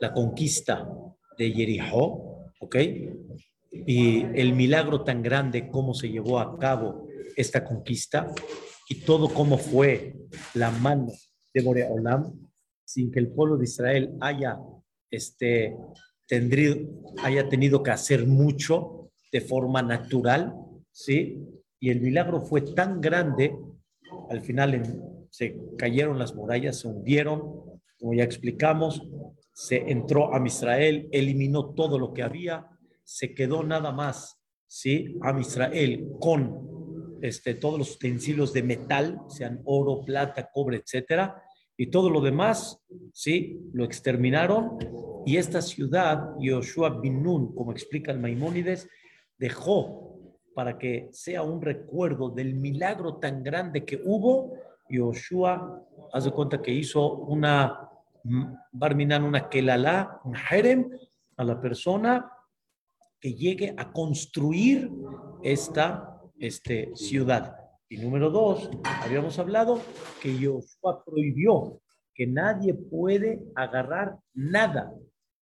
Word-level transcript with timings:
la 0.00 0.12
conquista 0.12 0.88
de 1.36 1.50
Jericó, 1.52 2.46
¿ok? 2.60 2.76
Y 3.70 4.22
el 4.34 4.52
milagro 4.54 5.04
tan 5.04 5.22
grande, 5.22 5.68
cómo 5.70 5.94
se 5.94 6.08
llevó 6.08 6.38
a 6.38 6.58
cabo 6.58 7.06
esta 7.36 7.64
conquista 7.64 8.32
y 8.88 8.96
todo 9.02 9.28
cómo 9.28 9.56
fue 9.56 10.16
la 10.54 10.70
mano 10.70 11.12
de 11.54 11.62
Boreolam, 11.62 12.32
sin 12.84 13.10
que 13.10 13.20
el 13.20 13.28
pueblo 13.28 13.56
de 13.56 13.64
Israel 13.64 14.16
haya, 14.20 14.58
este, 15.10 15.76
tendrido, 16.26 16.76
haya 17.22 17.48
tenido 17.48 17.82
que 17.82 17.90
hacer 17.92 18.26
mucho 18.26 19.10
de 19.32 19.40
forma 19.40 19.82
natural, 19.82 20.54
¿sí? 20.90 21.38
Y 21.78 21.90
el 21.90 22.00
milagro 22.00 22.42
fue 22.42 22.62
tan 22.62 23.00
grande, 23.00 23.56
al 24.28 24.40
final 24.40 25.28
se 25.30 25.56
cayeron 25.78 26.18
las 26.18 26.34
murallas, 26.34 26.80
se 26.80 26.88
hundieron, 26.88 27.40
como 27.98 28.14
ya 28.14 28.24
explicamos, 28.24 29.02
se 29.60 29.90
entró 29.92 30.34
a 30.34 30.42
Israel, 30.46 31.06
eliminó 31.12 31.74
todo 31.74 31.98
lo 31.98 32.14
que 32.14 32.22
había, 32.22 32.66
se 33.04 33.34
quedó 33.34 33.62
nada 33.62 33.92
más, 33.92 34.40
¿sí? 34.66 35.18
A 35.20 35.38
Israel 35.38 36.08
con 36.18 37.18
este, 37.20 37.52
todos 37.52 37.78
los 37.78 37.96
utensilios 37.96 38.54
de 38.54 38.62
metal, 38.62 39.20
sean 39.28 39.60
oro, 39.66 40.02
plata, 40.02 40.48
cobre, 40.50 40.78
etcétera, 40.78 41.42
y 41.76 41.88
todo 41.88 42.08
lo 42.08 42.22
demás, 42.22 42.80
¿sí? 43.12 43.60
Lo 43.74 43.84
exterminaron 43.84 44.78
y 45.26 45.36
esta 45.36 45.60
ciudad, 45.60 46.30
Yoshua 46.38 46.98
bin 46.98 47.22
Nun, 47.22 47.54
como 47.54 47.72
explica 47.72 48.12
el 48.12 48.18
Maimónides, 48.18 48.88
dejó 49.36 50.32
para 50.54 50.78
que 50.78 51.10
sea 51.12 51.42
un 51.42 51.60
recuerdo 51.60 52.30
del 52.30 52.54
milagro 52.54 53.18
tan 53.18 53.42
grande 53.42 53.84
que 53.84 54.00
hubo. 54.02 54.54
Yoshua, 54.88 55.86
hace 56.14 56.30
cuenta 56.30 56.62
que 56.62 56.72
hizo 56.72 57.12
una 57.16 57.89
Barminan 58.72 59.24
una 59.24 59.48
kelalá, 59.48 60.20
un 60.24 60.34
harem 60.36 60.90
a 61.36 61.44
la 61.44 61.60
persona 61.60 62.30
que 63.20 63.34
llegue 63.34 63.74
a 63.76 63.92
construir 63.92 64.90
esta 65.42 66.20
este, 66.38 66.90
ciudad. 66.94 67.56
Y 67.88 67.98
número 67.98 68.30
dos, 68.30 68.70
habíamos 68.84 69.38
hablado 69.38 69.80
que 70.22 70.38
Yoshua 70.38 71.04
prohibió 71.04 71.80
que 72.14 72.26
nadie 72.26 72.74
puede 72.74 73.40
agarrar 73.54 74.18
nada, 74.34 74.92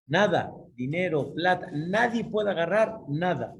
nada, 0.07 0.51
dinero, 0.75 1.33
plata, 1.33 1.69
nadie 1.71 2.23
puede 2.23 2.51
agarrar 2.51 2.97
nada. 3.07 3.53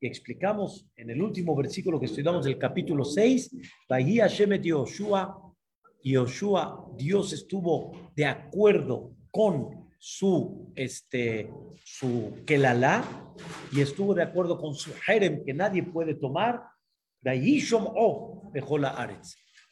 Y 0.00 0.06
explicamos 0.06 0.86
en 0.96 1.10
el 1.10 1.22
último 1.22 1.54
versículo 1.54 2.00
que 2.00 2.06
estudiamos 2.06 2.44
del 2.44 2.58
capítulo 2.58 3.04
6, 3.04 3.54
Bahía 3.88 4.26
Shemet 4.26 4.62
Yoshua 4.62 5.43
Yoshua, 6.04 6.86
Dios 6.96 7.32
estuvo 7.32 8.10
de 8.14 8.26
acuerdo 8.26 9.12
con 9.30 9.88
su, 9.98 10.70
este, 10.76 11.50
su 11.82 12.42
Kelalá 12.46 13.02
y 13.72 13.80
estuvo 13.80 14.14
de 14.14 14.22
acuerdo 14.22 14.58
con 14.60 14.74
su 14.74 14.92
Jerem 14.92 15.42
que 15.44 15.54
nadie 15.54 15.82
puede 15.82 16.14
tomar. 16.14 16.62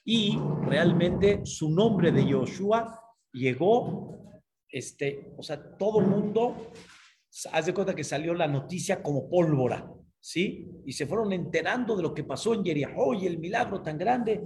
Y 0.05 0.39
realmente 0.65 1.45
su 1.45 1.71
nombre 1.71 2.11
de 2.11 2.27
Yoshua 2.27 2.99
llegó, 3.31 4.19
este, 4.71 5.35
o 5.37 5.43
sea, 5.43 5.77
todo 5.77 6.01
el 6.01 6.07
mundo, 6.07 6.73
haz 7.53 7.67
de 7.67 7.75
cuenta 7.75 7.95
que 7.95 8.05
salió 8.05 8.33
la 8.33 8.49
noticia 8.49 9.03
como 9.03 9.29
pólvora, 9.29 9.87
¿sí? 10.19 10.67
Y 10.87 10.93
se 10.93 11.07
fueron 11.07 11.33
enterando 11.35 11.95
de 11.95 12.03
lo 12.03 12.15
que 12.15 12.25
pasó 12.25 12.55
en 12.55 12.65
Jericó 12.65 13.13
y 13.13 13.27
el 13.27 13.39
milagro 13.39 13.83
tan 13.83 13.99
grande. 13.99 14.41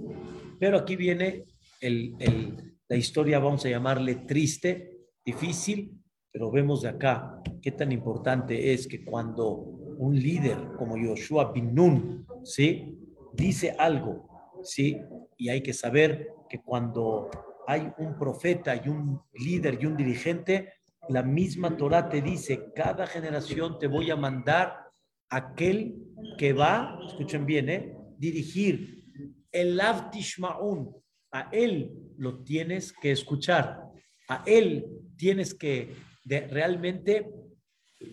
Pero 0.59 0.79
aquí 0.79 0.97
viene 0.97 1.45
la 1.79 2.95
historia, 2.95 3.39
vamos 3.39 3.65
a 3.65 3.69
llamarle 3.69 4.15
triste, 4.15 5.07
difícil, 5.23 6.01
pero 6.31 6.51
vemos 6.51 6.81
de 6.81 6.89
acá 6.89 7.41
qué 7.61 7.71
tan 7.71 7.91
importante 7.91 8.73
es 8.73 8.87
que 8.87 9.03
cuando 9.03 9.55
un 9.97 10.15
líder 10.15 10.57
como 10.77 10.95
Joshua 10.97 11.51
Bin 11.51 11.73
Nun, 11.73 12.25
¿sí? 12.43 12.97
Dice 13.33 13.75
algo, 13.77 14.27
¿sí? 14.63 14.97
Y 15.37 15.49
hay 15.49 15.61
que 15.61 15.73
saber 15.73 16.29
que 16.49 16.61
cuando 16.61 17.29
hay 17.67 17.91
un 17.97 18.17
profeta 18.17 18.75
y 18.75 18.87
un 18.87 19.21
líder 19.33 19.79
y 19.81 19.85
un 19.85 19.97
dirigente, 19.97 20.73
la 21.09 21.23
misma 21.23 21.75
Torah 21.75 22.09
te 22.09 22.21
dice, 22.21 22.71
cada 22.75 23.07
generación 23.07 23.79
te 23.79 23.87
voy 23.87 24.11
a 24.11 24.15
mandar 24.15 24.87
aquel 25.29 25.95
que 26.37 26.53
va, 26.53 26.99
escuchen 27.05 27.45
bien, 27.45 27.69
¿eh? 27.69 27.97
dirigir 28.17 29.03
el 29.51 29.79
Avtishmaun, 29.79 30.95
a 31.31 31.49
él 31.51 31.93
lo 32.17 32.43
tienes 32.43 32.93
que 32.93 33.11
escuchar, 33.11 33.83
a 34.29 34.43
él 34.45 34.85
tienes 35.17 35.53
que 35.53 35.93
realmente 36.25 37.29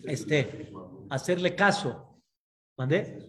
este, 0.03 0.71
hacerle 1.09 1.55
caso. 1.55 2.21
¿Mande? 2.77 3.19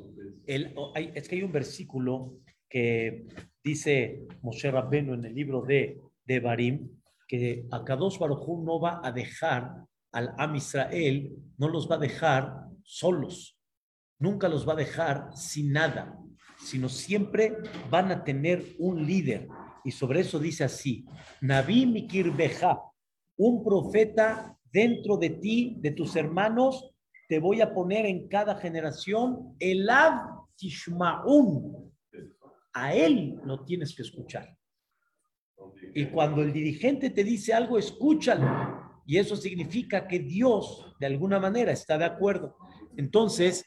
es 0.46 1.28
que 1.28 1.36
hay 1.36 1.42
un 1.42 1.52
versículo 1.52 2.38
que 2.68 3.26
dice 3.62 4.26
Moshe 4.42 4.70
Rabbenu 4.70 5.14
en 5.14 5.24
el 5.24 5.34
libro 5.34 5.62
de, 5.62 6.00
de 6.24 6.40
Barim, 6.40 6.88
que 7.26 7.66
Akadosh 7.70 8.18
Baruj 8.18 8.64
no 8.64 8.80
va 8.80 9.00
a 9.02 9.12
dejar 9.12 9.84
al 10.12 10.34
Am 10.38 10.54
Israel, 10.54 11.36
no 11.58 11.68
los 11.68 11.90
va 11.90 11.96
a 11.96 11.98
dejar 11.98 12.66
solos, 12.84 13.58
nunca 14.18 14.48
los 14.48 14.66
va 14.68 14.74
a 14.74 14.76
dejar 14.76 15.30
sin 15.34 15.72
nada, 15.72 16.16
sino 16.58 16.88
siempre 16.88 17.56
van 17.90 18.10
a 18.12 18.24
tener 18.24 18.64
un 18.78 19.04
líder, 19.04 19.48
y 19.86 19.92
sobre 19.92 20.20
eso 20.20 20.40
dice 20.40 20.64
así, 20.64 21.06
Nabi 21.40 21.86
Mikir 21.86 22.32
Beja, 22.32 22.82
un 23.36 23.62
profeta 23.62 24.58
dentro 24.64 25.16
de 25.16 25.30
ti, 25.30 25.76
de 25.78 25.92
tus 25.92 26.16
hermanos, 26.16 26.92
te 27.28 27.38
voy 27.38 27.60
a 27.60 27.72
poner 27.72 28.04
en 28.04 28.26
cada 28.26 28.56
generación 28.56 29.54
el 29.60 29.88
Tishmaun. 30.56 31.92
A 32.72 32.94
él 32.94 33.40
lo 33.44 33.64
tienes 33.64 33.94
que 33.94 34.02
escuchar. 34.02 34.58
Y 35.94 36.06
cuando 36.06 36.42
el 36.42 36.52
dirigente 36.52 37.10
te 37.10 37.22
dice 37.22 37.54
algo, 37.54 37.78
escúchalo. 37.78 39.00
Y 39.06 39.18
eso 39.18 39.36
significa 39.36 40.08
que 40.08 40.18
Dios, 40.18 40.96
de 40.98 41.06
alguna 41.06 41.38
manera, 41.38 41.70
está 41.70 41.96
de 41.96 42.06
acuerdo. 42.06 42.56
Entonces, 42.96 43.64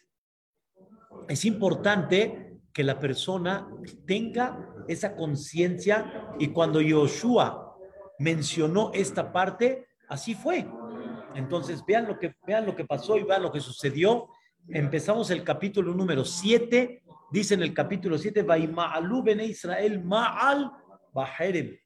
es 1.29 1.45
importante 1.45 2.59
que 2.73 2.83
la 2.83 2.99
persona 2.99 3.67
tenga 4.05 4.68
esa 4.89 5.15
conciencia 5.15 6.33
y 6.39 6.47
cuando 6.47 6.81
Yoshua 6.81 7.77
mencionó 8.17 8.91
esta 8.93 9.31
parte, 9.31 9.87
así 10.07 10.33
fue. 10.33 10.67
Entonces, 11.35 11.83
vean 11.85 12.07
lo 12.07 12.17
que, 12.17 12.35
vean 12.45 12.65
lo 12.65 12.75
que 12.75 12.85
pasó 12.85 13.15
y 13.17 13.23
vean 13.23 13.43
lo 13.43 13.51
que 13.51 13.59
sucedió. 13.59 14.27
Empezamos 14.67 15.29
el 15.29 15.43
capítulo 15.43 15.93
número 15.93 16.25
7. 16.25 17.03
Dice 17.31 17.53
en 17.53 17.61
el 17.61 17.73
capítulo 17.73 18.17
7, 18.17 18.41
Vaima'alu 18.41 19.23
bene 19.23 19.45
Israel 19.45 20.03
ma'al 20.03 20.71
baherem. 21.13 21.77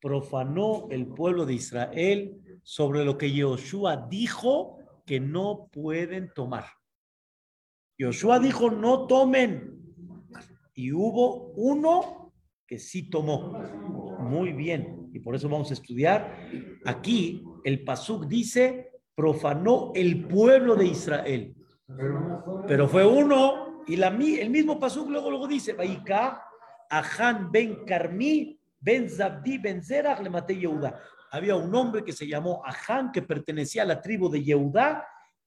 Profanó 0.00 0.88
el 0.90 1.06
pueblo 1.06 1.46
de 1.46 1.54
Israel 1.54 2.60
sobre 2.64 3.04
lo 3.04 3.16
que 3.16 3.32
Yoshua 3.32 4.08
dijo 4.08 4.78
que 5.06 5.20
no 5.20 5.68
pueden 5.72 6.32
tomar. 6.34 6.66
Yoshua 7.96 8.40
dijo, 8.40 8.68
no 8.68 9.06
tomen 9.06 9.85
y 10.76 10.92
hubo 10.92 11.52
uno 11.56 12.32
que 12.66 12.78
sí 12.78 13.08
tomó. 13.08 13.52
Muy 14.20 14.52
bien, 14.52 15.10
y 15.12 15.20
por 15.20 15.34
eso 15.34 15.48
vamos 15.48 15.70
a 15.70 15.74
estudiar. 15.74 16.36
Aquí 16.84 17.42
el 17.64 17.82
Pasuk 17.82 18.26
dice, 18.26 18.92
profanó 19.14 19.92
el 19.94 20.26
pueblo 20.28 20.76
de 20.76 20.86
Israel. 20.86 21.56
Pero 22.66 22.88
fue 22.88 23.06
uno, 23.06 23.82
y 23.86 23.96
la, 23.96 24.08
el 24.08 24.50
mismo 24.50 24.78
Pasuk 24.78 25.08
luego, 25.08 25.30
luego 25.30 25.48
dice, 25.48 25.72
Baika, 25.72 26.42
Ahan 26.90 27.50
ben 27.50 27.84
Carmi, 27.86 28.60
ben 28.78 29.08
Zabdi, 29.08 29.58
ben 29.58 29.82
Zerach, 29.82 30.20
le 30.20 30.28
maté 30.28 30.58
Yehuda. 30.58 31.00
Había 31.30 31.56
un 31.56 31.74
hombre 31.74 32.04
que 32.04 32.12
se 32.12 32.26
llamó 32.26 32.62
Ahan, 32.64 33.12
que 33.12 33.22
pertenecía 33.22 33.82
a 33.82 33.86
la 33.86 34.00
tribu 34.00 34.28
de 34.28 34.42
Yehuda. 34.42 35.06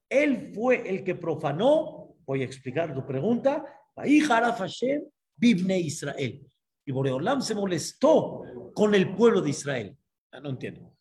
Él 0.09 0.51
fue 0.55 0.89
el 0.89 1.03
que 1.03 1.13
profanó, 1.13 2.15
voy 2.25 2.41
a 2.41 2.45
explicar 2.45 2.93
tu 2.95 3.05
pregunta, 3.05 3.63
Baija 3.95 4.53
Hashem, 4.53 5.03
Bibne 5.39 5.79
Israel. 5.79 6.45
Y 6.85 6.91
Boreolam 6.91 7.41
se 7.41 7.55
molestó 7.55 8.43
con 8.73 8.93
el 8.95 9.15
pueblo 9.15 9.41
de 9.41 9.51
Israel. 9.51 9.97
Ah, 10.31 10.39
no 10.39 10.49
entiendo. 10.49 10.93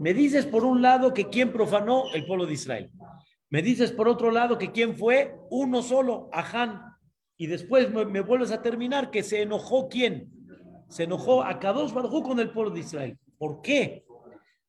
Me 0.00 0.14
dices 0.14 0.46
por 0.46 0.64
un 0.64 0.82
lado 0.82 1.12
que 1.12 1.28
quién 1.28 1.52
profanó 1.52 2.12
el 2.14 2.26
pueblo 2.26 2.46
de 2.46 2.54
Israel. 2.54 2.90
Me 3.50 3.62
dices 3.62 3.90
por 3.92 4.08
otro 4.08 4.30
lado 4.30 4.58
que 4.58 4.70
quién 4.70 4.96
fue 4.96 5.36
uno 5.50 5.82
solo, 5.82 6.28
Aján. 6.32 6.82
Y 7.36 7.46
después 7.46 7.90
me, 7.90 8.20
vuelves 8.20 8.52
a 8.52 8.62
terminar 8.62 9.10
que 9.10 9.22
se 9.22 9.42
enojó 9.42 9.88
quién. 9.88 10.30
Se 10.88 11.04
enojó 11.04 11.42
a 11.42 11.58
Kadosh 11.58 11.92
Baruj 11.92 12.22
con 12.22 12.38
el 12.38 12.52
pueblo 12.52 12.70
de 12.70 12.80
Israel. 12.80 13.18
¿Por 13.38 13.62
qué? 13.62 14.04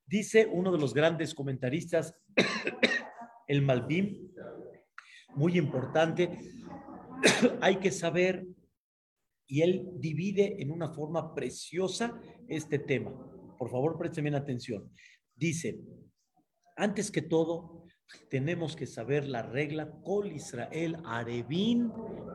Dice 0.05 0.47
uno 0.51 0.71
de 0.71 0.77
los 0.77 0.93
grandes 0.93 1.35
comentaristas, 1.35 2.15
el 3.47 3.61
Malbim, 3.61 4.31
muy 5.35 5.57
importante. 5.57 6.39
Hay 7.61 7.77
que 7.77 7.91
saber 7.91 8.45
y 9.51 9.61
él 9.61 9.89
divide 9.99 10.61
en 10.61 10.71
una 10.71 10.89
forma 10.89 11.35
preciosa 11.35 12.17
este 12.47 12.79
tema. 12.79 13.11
Por 13.59 13.69
favor, 13.69 13.97
presten 13.97 14.23
bien 14.23 14.35
atención. 14.35 14.89
Dice, 15.35 15.77
Antes 16.77 17.11
que 17.11 17.21
todo, 17.21 17.85
tenemos 18.29 18.75
que 18.77 18.87
saber 18.87 19.27
la 19.27 19.41
regla 19.41 19.91
Kol 20.03 20.31
Israel 20.31 20.97
Arevin 21.05 21.91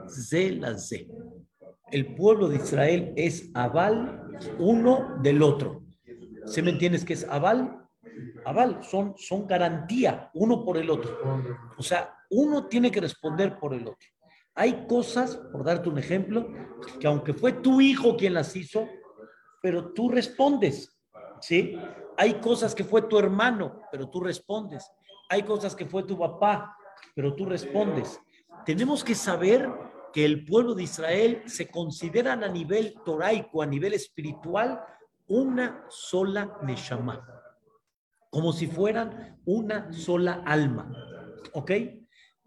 Zelazé. 0.08 1.08
El 1.90 2.14
pueblo 2.14 2.48
de 2.48 2.56
Israel 2.56 3.12
es 3.16 3.50
aval 3.54 4.30
uno 4.58 5.18
del 5.22 5.42
otro. 5.42 5.84
¿Se 6.44 6.62
me 6.62 6.70
entiendes 6.70 7.04
que 7.04 7.14
es 7.14 7.24
aval? 7.24 7.82
Aval, 8.44 8.84
son, 8.84 9.14
son 9.16 9.46
garantía 9.46 10.30
uno 10.34 10.64
por 10.64 10.76
el 10.76 10.90
otro. 10.90 11.18
O 11.78 11.82
sea, 11.82 12.14
uno 12.30 12.66
tiene 12.66 12.90
que 12.90 13.00
responder 13.00 13.58
por 13.58 13.74
el 13.74 13.88
otro. 13.88 14.08
Hay 14.56 14.86
cosas, 14.86 15.36
por 15.36 15.64
darte 15.64 15.90
un 15.90 15.98
ejemplo, 15.98 16.48
que 16.98 17.06
aunque 17.06 17.34
fue 17.34 17.52
tu 17.52 17.80
hijo 17.80 18.16
quien 18.16 18.34
las 18.34 18.56
hizo, 18.56 18.88
pero 19.62 19.92
tú 19.92 20.10
respondes, 20.10 20.98
¿sí? 21.40 21.78
Hay 22.16 22.40
cosas 22.40 22.74
que 22.74 22.82
fue 22.82 23.02
tu 23.02 23.18
hermano, 23.18 23.82
pero 23.92 24.08
tú 24.08 24.20
respondes. 24.20 24.90
Hay 25.28 25.42
cosas 25.42 25.76
que 25.76 25.84
fue 25.84 26.04
tu 26.04 26.18
papá, 26.18 26.74
pero 27.14 27.34
tú 27.34 27.44
respondes. 27.44 28.18
Tenemos 28.64 29.04
que 29.04 29.14
saber 29.14 29.68
que 30.12 30.24
el 30.24 30.46
pueblo 30.46 30.74
de 30.74 30.84
Israel 30.84 31.42
se 31.44 31.68
consideran 31.68 32.42
a 32.42 32.48
nivel 32.48 32.94
toraico, 33.04 33.60
a 33.60 33.66
nivel 33.66 33.92
espiritual, 33.92 34.80
una 35.28 35.84
sola 35.88 36.58
Neshama, 36.62 37.22
como 38.30 38.52
si 38.52 38.66
fueran 38.66 39.38
una 39.44 39.92
sola 39.92 40.42
alma. 40.46 40.90
¿Ok? 41.52 41.72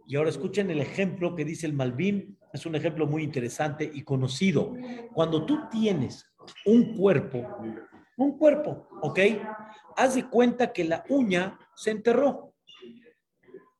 Y 0.09 0.15
ahora 0.15 0.31
escuchen 0.31 0.71
el 0.71 0.81
ejemplo 0.81 1.35
que 1.35 1.45
dice 1.45 1.67
el 1.67 1.73
Malvin, 1.73 2.35
es 2.51 2.65
un 2.65 2.73
ejemplo 2.73 3.05
muy 3.05 3.21
interesante 3.21 3.87
y 3.93 4.01
conocido. 4.01 4.73
Cuando 5.13 5.45
tú 5.45 5.69
tienes 5.69 6.25
un 6.65 6.97
cuerpo, 6.97 7.59
un 8.17 8.35
cuerpo, 8.35 8.87
¿ok? 9.03 9.19
Haz 9.95 10.15
de 10.15 10.27
cuenta 10.27 10.73
que 10.73 10.83
la 10.83 11.05
uña 11.09 11.59
se 11.75 11.91
enterró. 11.91 12.55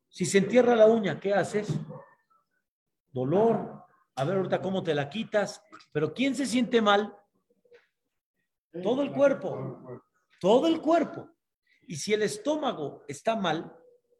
Si 0.08 0.24
se 0.28 0.38
entierra 0.38 0.76
la 0.76 0.86
uña, 0.86 1.20
¿qué 1.20 1.34
haces? 1.34 1.68
Dolor. 3.12 3.86
A 4.14 4.24
ver 4.24 4.38
ahorita 4.38 4.62
cómo 4.62 4.84
te 4.84 4.94
la 4.94 5.10
quitas. 5.10 5.64
Pero 5.92 6.14
¿quién 6.14 6.36
se 6.36 6.46
siente 6.46 6.80
mal? 6.80 7.12
Todo 8.84 9.02
el 9.02 9.12
cuerpo. 9.12 10.04
Todo 10.40 10.68
el 10.68 10.80
cuerpo. 10.80 11.28
Y 11.88 11.96
si 11.96 12.14
el 12.14 12.22
estómago 12.22 13.04
está 13.08 13.36
mal, 13.36 13.76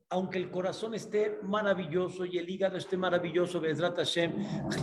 aunque 0.10 0.40
el 0.40 0.50
corazón 0.50 0.96
esté 0.96 1.40
maravilloso 1.44 2.26
y 2.26 2.38
el 2.38 2.50
hígado 2.50 2.78
esté 2.78 2.98
maravilloso, 2.98 3.62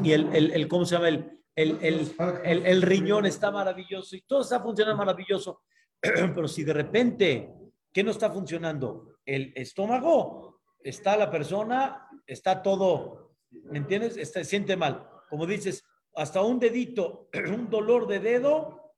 y 0.03 0.13
el, 0.13 0.35
el, 0.35 0.53
el, 0.53 0.69
¿cómo 0.69 0.85
se 0.85 0.95
llama? 0.95 1.09
El, 1.09 1.79
el, 1.83 2.83
riñón 2.83 3.27
está 3.27 3.51
maravilloso 3.51 4.15
y 4.15 4.23
todo 4.23 4.43
está 4.43 4.61
funcionando 4.61 4.99
maravilloso, 4.99 5.63
pero 6.01 6.47
si 6.47 6.63
de 6.63 6.73
repente, 6.73 7.51
¿qué 7.93 8.05
no 8.05 8.13
está 8.13 8.31
funcionando? 8.31 9.17
El 9.25 9.53
estómago, 9.57 10.61
está 10.81 11.17
la 11.17 11.31
persona, 11.31 12.09
está 12.27 12.63
todo, 12.63 13.37
¿me 13.51 13.79
entiendes? 13.79 14.17
Está, 14.17 14.45
siente 14.45 14.77
mal. 14.77 15.09
Como 15.29 15.47
dices, 15.47 15.83
hasta 16.15 16.41
un 16.43 16.61
dedito, 16.61 17.29
un 17.53 17.69
dolor 17.69 18.07
de 18.07 18.21
dedo, 18.21 18.95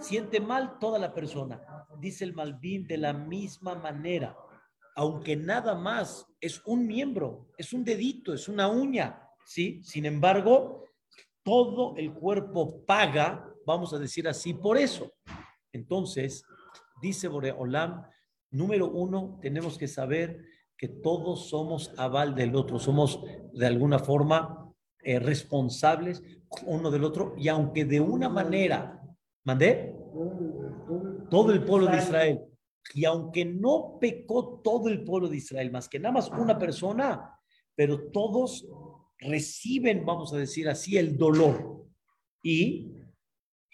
siente 0.00 0.40
mal 0.40 0.78
toda 0.80 0.98
la 0.98 1.14
persona. 1.14 1.60
Dice 2.00 2.24
el 2.24 2.32
Malvin 2.32 2.88
de 2.88 2.96
la 2.96 3.12
misma 3.12 3.76
manera 3.76 4.36
aunque 4.98 5.36
nada 5.36 5.76
más 5.76 6.26
es 6.40 6.60
un 6.66 6.84
miembro, 6.84 7.46
es 7.56 7.72
un 7.72 7.84
dedito, 7.84 8.34
es 8.34 8.48
una 8.48 8.66
uña, 8.66 9.22
¿sí? 9.46 9.80
Sin 9.84 10.06
embargo, 10.06 10.86
todo 11.44 11.94
el 11.96 12.12
cuerpo 12.12 12.84
paga, 12.84 13.48
vamos 13.64 13.94
a 13.94 14.00
decir 14.00 14.26
así, 14.26 14.54
por 14.54 14.76
eso. 14.76 15.12
Entonces, 15.72 16.42
dice 17.00 17.28
Boreolam, 17.28 18.06
número 18.50 18.90
uno, 18.90 19.38
tenemos 19.40 19.78
que 19.78 19.86
saber 19.86 20.44
que 20.76 20.88
todos 20.88 21.48
somos 21.48 21.92
aval 21.96 22.34
del 22.34 22.56
otro, 22.56 22.80
somos 22.80 23.22
de 23.52 23.66
alguna 23.68 24.00
forma 24.00 24.68
eh, 25.04 25.20
responsables 25.20 26.24
uno 26.66 26.90
del 26.90 27.04
otro, 27.04 27.36
y 27.38 27.46
aunque 27.46 27.84
de 27.84 28.00
una 28.00 28.28
manera, 28.28 29.00
mandé, 29.44 29.94
todo 31.30 31.52
el 31.52 31.62
pueblo 31.62 31.86
de 31.86 31.98
Israel 31.98 32.48
y 32.94 33.04
aunque 33.04 33.44
no 33.44 33.98
pecó 34.00 34.60
todo 34.62 34.88
el 34.88 35.04
pueblo 35.04 35.28
de 35.28 35.36
Israel, 35.36 35.70
más 35.70 35.88
que 35.88 35.98
nada 35.98 36.12
más 36.12 36.30
una 36.30 36.58
persona, 36.58 37.38
pero 37.74 38.10
todos 38.10 38.66
reciben, 39.18 40.04
vamos 40.04 40.32
a 40.32 40.38
decir 40.38 40.68
así, 40.68 40.96
el 40.96 41.16
dolor. 41.16 41.86
Y 42.42 42.92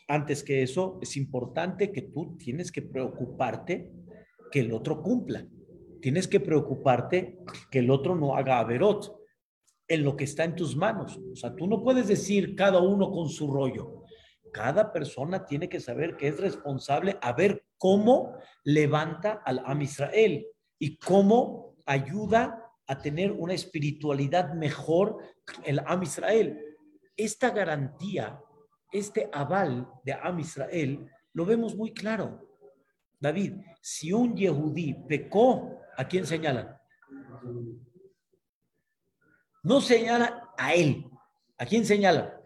antes 0.09 0.43
que 0.43 0.63
eso, 0.63 0.99
es 1.01 1.17
importante 1.17 1.93
que 1.93 2.03
tú 2.03 2.37
tienes 2.37 2.73
que 2.73 2.83
preocuparte 2.83 3.91
que 4.51 4.61
el 4.61 4.73
otro 4.73 5.03
cumpla. 5.03 5.47
Tienes 6.01 6.29
que 6.29 6.41
preocuparte 6.41 7.39
que 7.71 7.79
el 7.79 7.91
otro 7.91 8.15
no 8.15 8.37
haga 8.37 8.59
averot 8.59 9.17
en 9.89 10.05
lo 10.05 10.17
que 10.17 10.25
está 10.25 10.45
en 10.45 10.57
tus 10.57 10.77
manos. 10.77 11.19
O 11.33 11.37
sea, 11.37 11.55
tú 11.55 11.67
no 11.67 11.83
puedes 11.83 12.09
decir 12.09 12.55
cada 12.55 12.81
uno 12.81 13.11
con 13.11 13.29
su 13.29 13.51
rollo 13.51 14.04
cada 14.55 14.93
persona 14.93 15.45
tiene 15.45 15.69
que 15.69 15.81
saber 15.81 16.17
que 16.17 16.29
es 16.29 16.39
responsable 16.39 17.19
a 17.21 17.33
ver 17.33 17.67
cómo 17.77 18.39
levanta 18.63 19.43
al 19.45 19.61
Am 19.67 19.83
Israel 19.83 20.47
y 20.79 20.97
cómo 20.97 21.75
ayuda 21.85 22.73
a 22.87 22.99
tener 22.99 23.33
una 23.33 23.53
espiritualidad 23.53 24.55
mejor 24.55 25.19
el 25.65 25.81
Am 25.81 26.05
Israel. 26.05 26.57
Esta 27.17 27.51
garantía, 27.51 28.41
este 28.93 29.29
aval 29.33 29.91
de 30.05 30.13
Am 30.13 30.39
Israel, 30.39 31.05
lo 31.33 31.45
vemos 31.45 31.75
muy 31.75 31.93
claro. 31.93 32.49
David, 33.19 33.55
si 33.81 34.13
un 34.13 34.37
Yehudí 34.37 34.95
pecó, 35.09 35.81
¿a 35.97 36.07
quién 36.07 36.27
señalan? 36.27 36.79
No 39.65 39.81
señala 39.81 40.53
a 40.57 40.75
él. 40.75 41.11
¿A 41.59 41.67
quién 41.67 41.85
señala? 41.85 42.41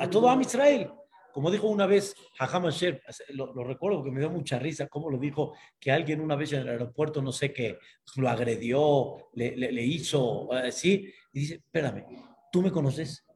A 0.00 0.10
todo 0.10 0.28
Am 0.28 0.40
Israel. 0.40 0.90
Como 1.34 1.50
dijo 1.50 1.66
una 1.66 1.86
vez 1.86 2.14
Hajam 2.38 2.66
Asher, 2.66 3.02
lo, 3.30 3.64
recuerdo 3.64 3.98
porque 3.98 4.12
me 4.12 4.20
dio 4.20 4.30
mucha 4.30 4.56
risa, 4.56 4.86
cómo 4.86 5.10
lo 5.10 5.18
dijo, 5.18 5.52
que 5.80 5.90
alguien 5.90 6.20
una 6.20 6.36
vez 6.36 6.52
en 6.52 6.60
el 6.60 6.68
aeropuerto, 6.68 7.20
no 7.20 7.32
sé 7.32 7.52
qué, 7.52 7.76
lo 8.14 8.28
agredió, 8.28 9.16
le, 9.32 9.56
le, 9.56 9.82
hizo 9.82 10.52
así, 10.52 11.12
y 11.32 11.40
dice, 11.40 11.54
espérame, 11.54 12.04
¿tú 12.52 12.62
me 12.62 12.70
conoces? 12.70 13.26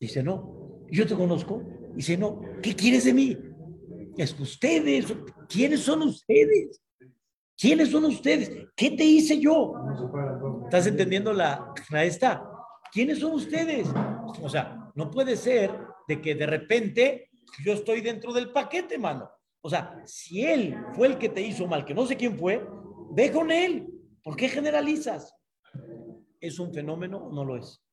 Dice, 0.00 0.22
no, 0.22 0.86
yo 0.90 1.06
te 1.06 1.14
conozco. 1.14 1.62
Dice, 1.94 2.16
no, 2.16 2.40
¿qué 2.62 2.74
quieres 2.74 3.04
de 3.04 3.12
mí? 3.12 3.36
Es 4.16 4.34
ustedes, 4.40 5.14
¿quiénes 5.50 5.80
son 5.80 6.04
ustedes? 6.04 6.80
¿Quiénes 7.58 7.90
son 7.90 8.06
ustedes? 8.06 8.50
¿Qué 8.74 8.92
te 8.92 9.04
hice 9.04 9.38
yo? 9.38 9.74
¿Estás 10.64 10.86
entendiendo 10.86 11.34
la, 11.34 11.74
la 11.90 12.04
esta? 12.04 12.42
¿Quiénes 12.90 13.18
son 13.18 13.32
ustedes? 13.32 13.86
O 14.40 14.48
sea, 14.48 14.90
no 14.94 15.10
puede 15.10 15.36
ser 15.36 15.87
de 16.08 16.20
que 16.20 16.34
de 16.34 16.46
repente 16.46 17.30
yo 17.64 17.74
estoy 17.74 18.00
dentro 18.00 18.32
del 18.32 18.50
paquete, 18.50 18.98
mano. 18.98 19.30
O 19.60 19.68
sea, 19.68 20.02
si 20.06 20.44
él 20.44 20.76
fue 20.94 21.08
el 21.08 21.18
que 21.18 21.28
te 21.28 21.42
hizo 21.42 21.66
mal, 21.66 21.84
que 21.84 21.94
no 21.94 22.06
sé 22.06 22.16
quién 22.16 22.38
fue, 22.38 22.66
ve 23.12 23.30
con 23.30 23.50
él. 23.50 23.86
¿Por 24.24 24.34
qué 24.34 24.48
generalizas? 24.48 25.34
¿Es 26.40 26.58
un 26.58 26.72
fenómeno 26.72 27.18
o 27.18 27.32
no 27.32 27.44
lo 27.44 27.56
es? 27.56 27.84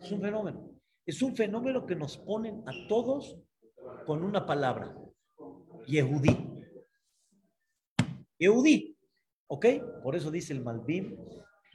Es 0.00 0.10
un 0.10 0.20
fenómeno. 0.20 0.70
Es 1.06 1.22
un 1.22 1.36
fenómeno 1.36 1.86
que 1.86 1.94
nos 1.94 2.16
ponen 2.18 2.62
a 2.66 2.72
todos 2.88 3.38
con 4.04 4.24
una 4.24 4.44
palabra. 4.44 4.96
Yehudí. 5.86 6.36
Yehudí. 8.38 8.96
¿Ok? 9.46 9.66
Por 10.02 10.16
eso 10.16 10.30
dice 10.30 10.52
el 10.54 10.62
Malvin, 10.62 11.16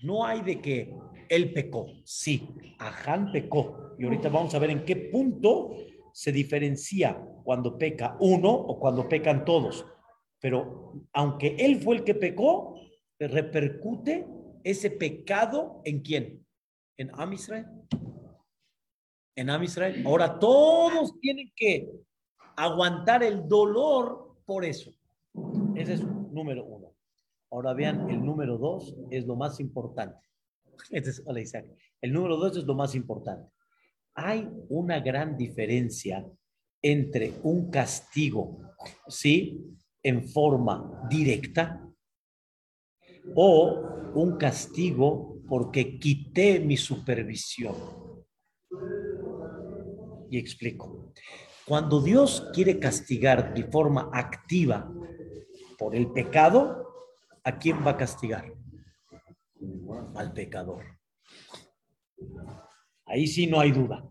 no 0.02 0.26
hay 0.26 0.42
de 0.42 0.62
que 0.62 0.94
él 1.30 1.54
pecó. 1.54 1.88
Sí, 2.04 2.48
Aján 2.80 3.32
pecó. 3.32 3.96
Y 3.98 4.06
ahorita 4.06 4.30
vamos 4.30 4.54
a 4.54 4.60
ver 4.60 4.70
en 4.70 4.86
qué 4.86 4.96
punto 4.96 5.72
se 6.14 6.32
diferencia 6.32 7.20
cuando 7.44 7.78
peca 7.78 8.18
uno 8.20 8.50
o 8.52 8.80
cuando 8.80 9.08
pecan 9.08 9.46
todos. 9.46 9.86
Pero 10.40 10.94
aunque 11.14 11.56
él 11.60 11.78
fue 11.82 11.98
el 11.98 12.04
que 12.04 12.16
pecó, 12.16 12.76
repercute 13.20 14.28
ese 14.64 14.92
pecado 14.92 15.82
en 15.86 16.02
quién? 16.02 16.46
En 16.98 17.10
Am 17.14 17.34
Israel. 17.34 17.66
En 19.36 19.50
Am 19.50 19.64
Israel. 19.64 20.04
Ahora 20.06 20.40
todos 20.40 21.20
tienen 21.20 21.52
que 21.56 21.90
aguantar 22.56 23.24
el 23.24 23.48
dolor 23.48 24.36
por 24.46 24.66
eso. 24.66 24.92
Ese 25.76 25.94
es 25.94 26.04
número 26.04 26.66
uno. 26.66 26.87
Ahora 27.50 27.74
vean, 27.74 28.10
el 28.10 28.24
número 28.24 28.58
dos 28.58 28.96
es 29.10 29.26
lo 29.26 29.36
más 29.36 29.60
importante. 29.60 30.20
Este 30.92 31.10
es, 31.10 31.24
hola 31.26 31.40
Isaac. 31.40 31.66
El 32.02 32.14
número 32.14 32.38
dos 32.38 32.58
es 32.58 32.66
lo 32.66 32.76
más 32.76 32.94
importante. 32.94 33.50
Hay 34.16 34.50
una 34.70 35.00
gran 35.00 35.38
diferencia 35.38 36.26
entre 36.82 37.34
un 37.44 37.70
castigo, 37.70 38.60
¿sí? 39.08 39.66
En 40.04 40.28
forma 40.28 41.08
directa 41.10 41.84
o 43.36 44.12
un 44.14 44.38
castigo 44.38 45.42
porque 45.48 46.00
quité 46.00 46.60
mi 46.60 46.76
supervisión. 46.76 47.76
Y 50.30 50.38
explico. 50.38 51.14
Cuando 51.66 52.02
Dios 52.02 52.50
quiere 52.54 52.80
castigar 52.80 53.54
de 53.54 53.64
forma 53.64 54.10
activa 54.14 54.92
por 55.78 55.96
el 55.96 56.12
pecado, 56.12 56.87
¿a 57.48 57.58
quién 57.58 57.78
va 57.86 57.92
a 57.92 57.98
castigar? 57.98 58.54
Al 60.16 60.34
pecador. 60.34 60.84
Ahí 63.06 63.26
sí 63.26 63.48
no 63.48 63.62
hay 63.62 63.72
duda. 63.72 64.06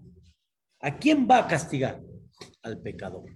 ¿A 0.81 0.97
quién 0.97 1.29
va 1.31 1.41
a 1.41 1.47
castigar? 1.47 2.01
Al 2.63 2.81
pecador. 2.81 3.31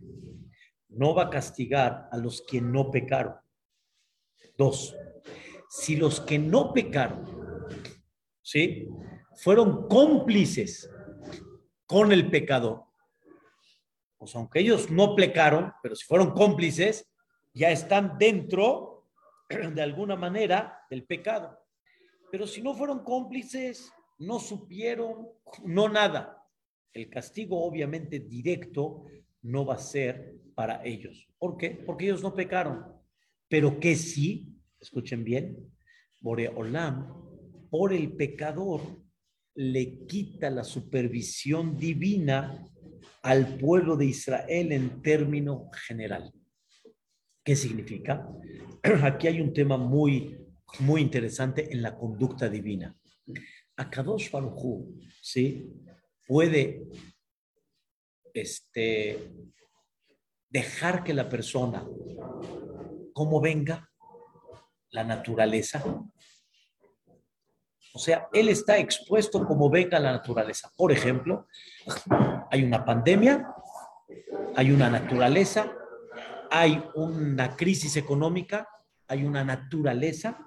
No 0.89 1.15
va 1.15 1.25
a 1.25 1.31
castigar 1.31 2.09
a 2.11 2.17
los 2.17 2.41
que 2.49 2.63
no 2.63 2.91
pecaron. 2.91 3.35
Dos, 4.57 4.97
si 5.69 5.97
los 5.97 6.21
que 6.21 6.39
no 6.39 6.73
pecaron, 6.73 7.27
¿sí? 8.41 8.89
Fueron 9.37 9.87
cómplices 9.87 10.91
con 11.85 12.11
el 12.11 12.31
pecador. 12.31 12.85
Pues 14.17 14.35
aunque 14.35 14.61
ellos 14.61 14.91
no 14.91 15.15
pecaron, 15.15 15.75
pero 15.83 15.95
si 15.95 16.07
fueron 16.07 16.31
cómplices, 16.33 17.07
ya 17.53 17.71
están 17.71 18.17
dentro, 18.19 18.90
de 19.75 19.83
alguna 19.83 20.17
manera, 20.17 20.87
del 20.89 21.05
pecado. 21.05 21.59
Pero 22.31 22.47
si 22.47 22.63
no 22.63 22.75
fueron 22.75 23.03
cómplices, 23.03 23.93
no 24.19 24.39
supieron, 24.39 25.29
no 25.65 25.89
nada. 25.89 26.45
El 26.93 27.09
castigo 27.09 27.65
obviamente 27.65 28.21
directo 28.21 29.05
no 29.43 29.65
va 29.65 29.75
a 29.75 29.79
ser 29.79 30.37
para 30.55 30.85
ellos. 30.85 31.29
¿Por 31.39 31.57
qué? 31.57 31.71
Porque 31.71 32.05
ellos 32.07 32.23
no 32.23 32.35
pecaron. 32.35 32.85
Pero 33.49 33.81
que 33.81 33.97
sí, 33.97 34.57
escuchen 34.79 35.25
bien, 35.25 35.73
Boreolam, 36.21 37.69
por 37.71 37.93
el 37.93 38.13
pecador, 38.13 38.83
le 39.55 40.07
quita 40.07 40.51
la 40.51 40.65
supervisión 40.65 41.77
divina 41.77 42.67
al 43.23 43.59
pueblo 43.59 43.97
de 43.97 44.07
Israel 44.07 44.73
en 44.73 45.03
término 45.03 45.71
general. 45.87 46.33
¿Qué 47.51 47.57
significa? 47.57 48.29
Aquí 49.03 49.27
hay 49.27 49.41
un 49.41 49.53
tema 49.53 49.77
muy, 49.77 50.39
muy 50.79 51.01
interesante 51.01 51.73
en 51.73 51.83
la 51.83 51.97
conducta 51.97 52.49
divina. 52.49 52.97
Akadosh 53.75 54.31
Baruj 54.31 54.87
¿sí? 55.21 55.69
Puede 56.29 56.85
este, 58.33 59.33
dejar 60.49 61.03
que 61.03 61.13
la 61.13 61.29
persona, 61.29 61.85
como 63.13 63.41
venga, 63.41 63.91
la 64.91 65.03
naturaleza. 65.03 65.83
O 67.93 67.99
sea, 67.99 68.29
él 68.33 68.49
está 68.49 68.79
expuesto 68.79 69.45
como 69.45 69.69
venga 69.69 69.99
la 69.99 70.13
naturaleza. 70.13 70.71
Por 70.77 70.93
ejemplo, 70.93 71.49
hay 72.49 72.63
una 72.63 72.85
pandemia, 72.85 73.53
hay 74.55 74.71
una 74.71 74.89
naturaleza, 74.89 75.79
hay 76.51 76.83
una 76.95 77.57
crisis 77.57 77.97
económica, 77.97 78.69
hay 79.07 79.25
una 79.25 79.45
naturaleza. 79.45 80.39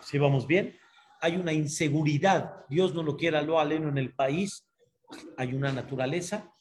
Si 0.00 0.18
vamos 0.18 0.46
bien, 0.46 0.76
hay 1.20 1.36
una 1.36 1.52
inseguridad, 1.52 2.66
Dios 2.68 2.94
no 2.94 3.02
lo 3.02 3.16
quiera, 3.16 3.40
lo 3.40 3.58
aleno 3.58 3.88
en 3.88 3.98
el 3.98 4.14
país, 4.14 4.66
hay 5.38 5.54
una 5.54 5.72
naturaleza, 5.72 6.52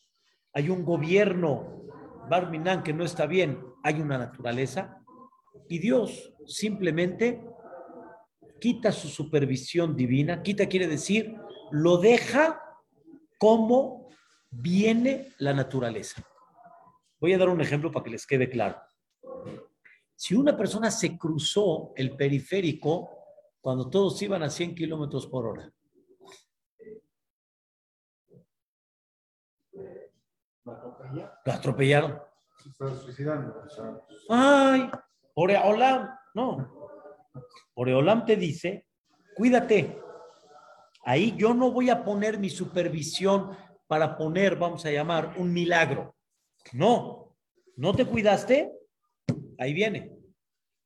hay 0.53 0.69
un 0.69 0.85
gobierno, 0.85 1.83
Barminan, 2.29 2.83
que 2.83 2.93
no 2.93 3.03
está 3.03 3.25
bien, 3.25 3.59
hay 3.83 3.99
una 3.99 4.17
naturaleza, 4.17 5.03
y 5.67 5.79
Dios 5.79 6.33
simplemente 6.45 7.45
quita 8.61 8.93
su 8.93 9.09
supervisión 9.09 9.97
divina, 9.97 10.41
quita 10.41 10.67
quiere 10.67 10.87
decir, 10.87 11.35
lo 11.71 11.97
deja 11.97 12.61
como 13.37 14.07
viene 14.49 15.33
la 15.39 15.53
naturaleza. 15.53 16.23
Voy 17.23 17.31
a 17.31 17.37
dar 17.37 17.47
un 17.47 17.61
ejemplo 17.61 17.89
para 17.89 18.03
que 18.03 18.09
les 18.09 18.27
quede 18.27 18.49
claro. 18.49 18.81
Si 20.13 20.35
una 20.35 20.57
persona 20.57 20.91
se 20.91 21.17
cruzó 21.17 21.93
el 21.95 22.17
periférico 22.17 23.11
cuando 23.61 23.89
todos 23.89 24.21
iban 24.21 24.43
a 24.43 24.49
100 24.49 24.75
kilómetros 24.75 25.27
por 25.27 25.47
hora. 25.47 25.71
Lo 31.45 31.53
atropellaron. 31.53 32.19
Se 32.61 32.67
está 32.67 32.93
suicidando. 32.93 33.55
Ay, 34.27 34.91
Oreolam, 35.35 36.09
no. 36.33 36.91
Oreolam 37.75 38.25
te 38.25 38.35
dice, 38.35 38.87
cuídate. 39.33 39.97
Ahí 41.05 41.33
yo 41.37 41.53
no 41.53 41.71
voy 41.71 41.89
a 41.89 42.03
poner 42.03 42.37
mi 42.37 42.49
supervisión 42.49 43.55
para 43.87 44.17
poner, 44.17 44.57
vamos 44.57 44.85
a 44.85 44.91
llamar, 44.91 45.35
un 45.37 45.53
milagro. 45.53 46.12
No, 46.71 47.35
no 47.75 47.93
te 47.93 48.05
cuidaste, 48.05 48.71
ahí 49.57 49.73
viene. 49.73 50.15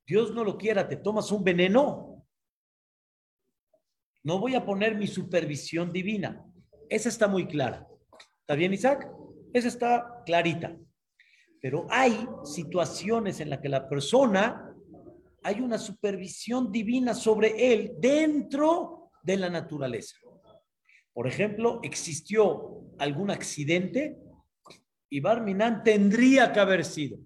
Dios 0.05 0.33
no 0.33 0.43
lo 0.43 0.57
quiera, 0.57 0.87
te 0.87 0.95
tomas 0.95 1.31
un 1.31 1.43
veneno, 1.43 2.25
no 4.23 4.39
voy 4.39 4.55
a 4.55 4.65
poner 4.65 4.95
mi 4.95 5.07
supervisión 5.07 5.91
divina. 5.93 6.43
Esa 6.89 7.09
está 7.09 7.27
muy 7.27 7.47
clara. 7.47 7.87
¿Está 8.41 8.55
bien, 8.55 8.73
Isaac? 8.73 9.09
Esa 9.53 9.67
está 9.67 10.23
clarita. 10.25 10.77
Pero 11.61 11.87
hay 11.89 12.27
situaciones 12.43 13.39
en 13.39 13.49
las 13.49 13.59
que 13.59 13.69
la 13.69 13.87
persona 13.87 14.75
hay 15.43 15.61
una 15.61 15.77
supervisión 15.77 16.71
divina 16.71 17.13
sobre 17.13 17.73
él 17.73 17.93
dentro 17.99 19.11
de 19.23 19.37
la 19.37 19.49
naturaleza. 19.49 20.17
Por 21.13 21.25
ejemplo, 21.27 21.79
existió 21.83 22.81
algún 22.99 23.31
accidente 23.31 24.17
y 25.09 25.19
Barminan 25.19 25.83
tendría 25.83 26.51
que 26.51 26.59
haber 26.59 26.83
sido. 26.83 27.17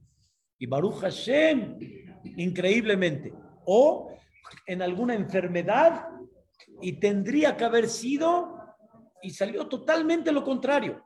Y 0.58 0.68
Baruch 0.68 1.00
Hashem, 1.02 1.78
increíblemente. 2.38 3.34
O 3.66 4.12
en 4.68 4.82
alguna 4.82 5.16
enfermedad 5.16 6.08
y 6.82 6.94
tendría 6.94 7.56
que 7.56 7.64
haber 7.64 7.88
sido 7.88 8.58
y 9.22 9.30
salió 9.32 9.68
totalmente 9.68 10.32
lo 10.32 10.44
contrario. 10.44 11.04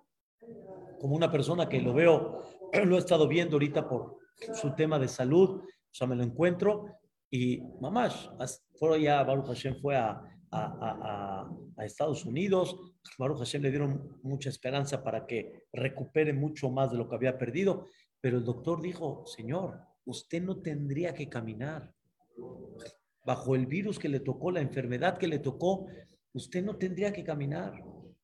Como 1.00 1.15
una 1.15 1.32
persona 1.32 1.67
que 1.67 1.82
lo 1.82 1.94
veo, 1.94 2.44
lo 2.86 2.96
he 2.96 3.00
estado 3.00 3.27
viendo 3.27 3.55
ahorita 3.55 3.88
por 3.88 4.17
su 4.53 4.74
tema 4.75 5.00
de 5.00 5.08
salud, 5.08 5.62
o 5.62 5.67
sea, 5.91 6.08
me 6.08 6.15
lo 6.15 6.24
encuentro 6.24 6.98
y 7.29 7.62
mamás, 7.79 8.29
fue 8.77 9.01
ya, 9.01 9.24
Baruch 9.24 9.48
Hashem 9.48 9.75
fue 9.82 9.96
a, 9.96 10.22
a, 10.55 11.50
a, 11.77 11.85
Estados 11.85 12.25
Unidos, 12.25 12.75
Baruch 13.17 13.39
Hashem 13.39 13.62
le 13.62 13.69
dieron 13.69 14.19
mucha 14.24 14.50
esperanza 14.50 15.03
para 15.03 15.25
que 15.27 15.65
recupere 15.74 16.33
mucho 16.33 16.69
más 16.69 16.91
de 16.91 16.97
lo 16.97 17.07
que 17.07 17.15
había 17.15 17.38
perdido, 17.38 17.88
pero 18.21 18.38
el 18.38 18.43
doctor 18.43 18.81
dijo, 18.81 19.24
señor, 19.27 19.79
usted 20.05 20.41
no 20.41 20.62
tendría 20.62 21.13
que 21.13 21.29
caminar 21.29 21.93
bajo 23.25 23.55
el 23.55 23.65
virus 23.65 24.00
que 24.00 24.09
le 24.09 24.19
tocó, 24.19 24.51
la 24.51 24.62
enfermedad 24.62 25.17
que 25.17 25.27
le 25.27 25.39
tocó, 25.39 25.88
usted 26.33 26.63
no 26.63 26.77
tendría 26.77 27.12
que 27.12 27.24
caminar. 27.24 27.74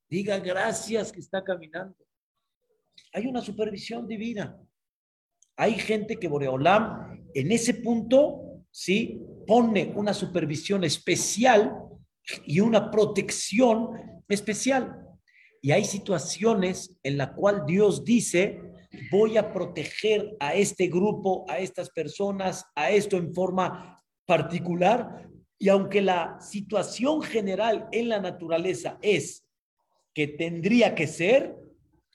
Diga 0.07 0.37
gracias 0.39 1.11
que 1.11 1.19
está 1.19 1.43
caminando. 1.43 1.95
Hay 3.13 3.25
una 3.25 3.41
supervisión 3.41 4.07
divina. 4.07 4.57
Hay 5.55 5.73
gente 5.73 6.17
que 6.17 6.27
Boreolam 6.27 7.25
en 7.33 7.51
ese 7.51 7.75
punto, 7.75 8.63
¿sí? 8.69 9.21
Pone 9.47 9.91
una 9.95 10.13
supervisión 10.13 10.83
especial 10.83 11.73
y 12.45 12.59
una 12.59 12.91
protección 12.91 14.21
especial. 14.27 14.97
Y 15.61 15.71
hay 15.71 15.85
situaciones 15.85 16.97
en 17.03 17.17
la 17.17 17.33
cual 17.33 17.63
Dios 17.65 18.03
dice, 18.03 18.61
voy 19.11 19.37
a 19.37 19.53
proteger 19.53 20.35
a 20.39 20.55
este 20.55 20.87
grupo, 20.87 21.45
a 21.49 21.59
estas 21.59 21.89
personas, 21.89 22.65
a 22.75 22.89
esto 22.89 23.17
en 23.17 23.33
forma 23.33 24.01
particular 24.25 25.29
y 25.61 25.69
aunque 25.69 26.01
la 26.01 26.39
situación 26.41 27.21
general 27.21 27.87
en 27.91 28.09
la 28.09 28.19
naturaleza 28.19 28.97
es 29.03 29.47
que 30.11 30.27
tendría 30.27 30.95
que 30.95 31.05
ser, 31.05 31.55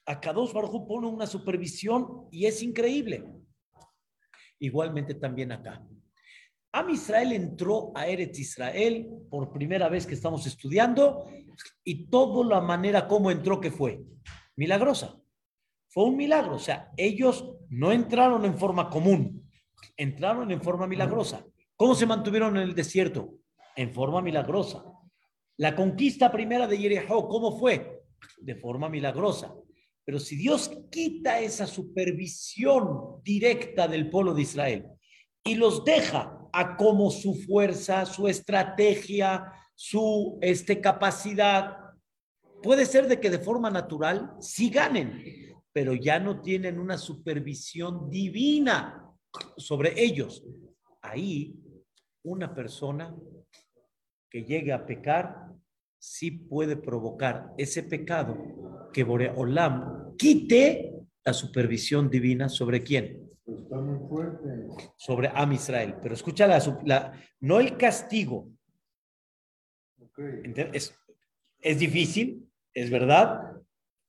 acá 0.05 0.33
dos 0.33 0.53
Baruj 0.53 0.85
pone 0.89 1.07
una 1.07 1.29
supervisión 1.29 2.27
y 2.33 2.47
es 2.47 2.61
increíble. 2.61 3.25
Igualmente 4.59 5.15
también 5.15 5.53
acá. 5.53 5.81
Am 6.77 6.91
Israel 6.91 7.33
entró 7.33 7.91
a 7.95 8.07
Eretz 8.07 8.39
Israel 8.39 9.09
por 9.31 9.51
primera 9.51 9.89
vez 9.89 10.07
que 10.07 10.13
estamos 10.13 10.47
estudiando 10.47 11.25
y 11.83 12.05
toda 12.09 12.45
la 12.47 12.61
manera 12.61 13.09
como 13.09 13.31
entró 13.31 13.59
que 13.63 13.71
fue 13.71 14.03
milagrosa. 14.57 15.19
Fue 15.89 16.05
un 16.05 16.19
milagro, 16.19 16.57
o 16.57 16.59
sea, 16.59 16.91
ellos 16.99 17.51
no 17.71 17.93
entraron 17.93 18.45
en 18.45 18.59
forma 18.59 18.91
común, 18.91 19.51
entraron 19.97 20.53
en 20.53 20.61
forma 20.61 20.87
milagrosa. 20.87 21.47
¿Cómo 21.77 21.95
se 21.95 22.05
mantuvieron 22.05 22.59
en 22.59 22.65
el 22.65 22.75
desierto? 22.75 23.37
En 23.75 23.95
forma 23.95 24.21
milagrosa. 24.21 24.85
La 25.57 25.75
conquista 25.75 26.31
primera 26.31 26.67
de 26.67 26.77
Jericó, 26.77 27.27
¿cómo 27.27 27.59
fue? 27.59 28.03
De 28.37 28.55
forma 28.55 28.91
milagrosa. 28.91 29.55
Pero 30.05 30.19
si 30.19 30.37
Dios 30.37 30.71
quita 30.91 31.41
esa 31.41 31.67
supervisión 31.67 33.23
directa 33.23 33.89
del 33.89 34.11
pueblo 34.11 34.35
de 34.35 34.43
Israel 34.43 34.87
y 35.43 35.55
los 35.55 35.83
deja 35.83 36.43
a 36.59 36.75
como 36.75 37.11
su 37.11 37.35
fuerza, 37.35 38.07
su 38.07 38.27
estrategia, 38.29 39.53
su 39.75 40.39
este, 40.41 40.81
capacidad, 40.81 41.77
puede 42.63 42.87
ser 42.87 43.09
de 43.09 43.21
que 43.21 43.29
de 43.29 43.39
forma 43.39 43.69
natural 43.71 44.35
sí 44.41 44.71
ganen, 44.71 45.23
pero 45.71 45.93
ya 45.93 46.19
no 46.19 46.41
tienen 46.41 46.79
una 46.79 46.97
supervisión 46.97 48.09
divina 48.09 49.07
sobre 49.59 50.03
ellos. 50.03 50.43
Ahí 51.03 51.55
una 52.25 52.55
persona 52.55 53.15
que 54.31 54.43
llegue 54.43 54.73
a 54.73 54.87
pecar 54.87 55.49
sí 55.99 56.31
puede 56.31 56.79
provocar 56.79 57.53
ese 57.59 57.83
pecado 57.83 58.35
que 58.95 59.05
Boreolam 59.05 60.17
quite 60.17 60.95
la 61.23 61.35
supervisión 61.35 62.09
divina 62.09 62.49
sobre 62.49 62.83
quién? 62.83 63.26
Está 63.67 63.81
muy 63.81 63.99
fuerte. 64.09 64.69
Sobre 64.97 65.29
Am 65.35 65.53
Israel. 65.53 65.97
Pero 66.01 66.15
escucha 66.15 66.47
la, 66.47 67.13
no 67.41 67.59
el 67.59 67.77
castigo. 67.77 68.49
Es, 70.73 70.95
es 71.59 71.79
difícil, 71.81 72.49
es 72.73 72.91
verdad, 72.91 73.61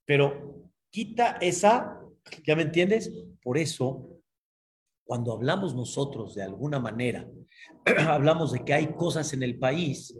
pero 0.04 0.70
quita 0.90 1.38
esa, 1.40 2.00
¿ya 2.46 2.54
me 2.54 2.62
entiendes? 2.62 3.12
Por 3.42 3.58
eso, 3.58 4.22
cuando 5.04 5.32
hablamos 5.32 5.74
nosotros 5.74 6.36
de 6.36 6.44
alguna 6.44 6.78
manera, 6.78 7.28
hablamos 8.08 8.52
de 8.52 8.64
que 8.64 8.74
hay 8.74 8.94
cosas 8.94 9.32
en 9.32 9.42
el 9.42 9.58
país, 9.58 10.16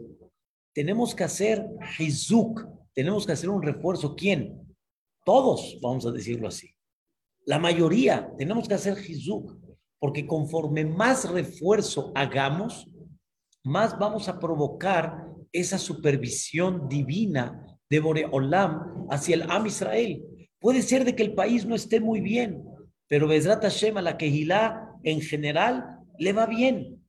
tenemos 0.73 1.15
que 1.15 1.23
hacer 1.23 1.65
hizuk, 1.97 2.67
tenemos 2.93 3.25
que 3.25 3.31
hacer 3.31 3.49
un 3.49 3.61
refuerzo. 3.61 4.17
¿Quién? 4.17 4.75
Todos, 5.23 5.79
vamos 5.81 6.05
a 6.05 6.11
decirlo 6.11 6.49
así. 6.49 6.75
La 7.49 7.57
mayoría 7.57 8.31
tenemos 8.37 8.67
que 8.67 8.75
hacer 8.75 8.95
hizuk, 8.99 9.57
porque 9.97 10.27
conforme 10.27 10.85
más 10.85 11.27
refuerzo 11.27 12.11
hagamos, 12.13 12.87
más 13.63 13.97
vamos 13.97 14.29
a 14.29 14.37
provocar 14.37 15.25
esa 15.51 15.79
supervisión 15.79 16.87
divina 16.87 17.59
de 17.89 17.99
Boreolam 18.01 19.07
hacia 19.09 19.33
el 19.33 19.49
Am 19.49 19.65
Israel. 19.65 20.23
Puede 20.59 20.83
ser 20.83 21.03
de 21.03 21.15
que 21.15 21.23
el 21.23 21.33
país 21.33 21.65
no 21.65 21.73
esté 21.73 21.99
muy 21.99 22.21
bien, 22.21 22.63
pero 23.07 23.27
Bezrat 23.27 23.63
Hashem 23.63 23.97
a 23.97 24.03
la 24.03 24.15
Kehilá 24.15 24.87
en 25.01 25.19
general 25.19 26.01
le 26.19 26.33
va 26.33 26.45
bien. 26.45 27.03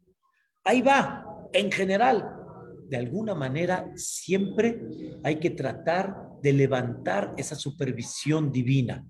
Ahí 0.64 0.80
va, 0.80 1.23
en 1.52 1.70
general. 1.70 2.25
De 2.88 2.97
alguna 2.97 3.35
manera, 3.35 3.92
siempre 3.94 4.80
hay 5.23 5.38
que 5.38 5.50
tratar 5.50 6.16
de 6.42 6.54
levantar 6.54 7.35
esa 7.37 7.56
supervisión 7.56 8.50
divina. 8.50 9.04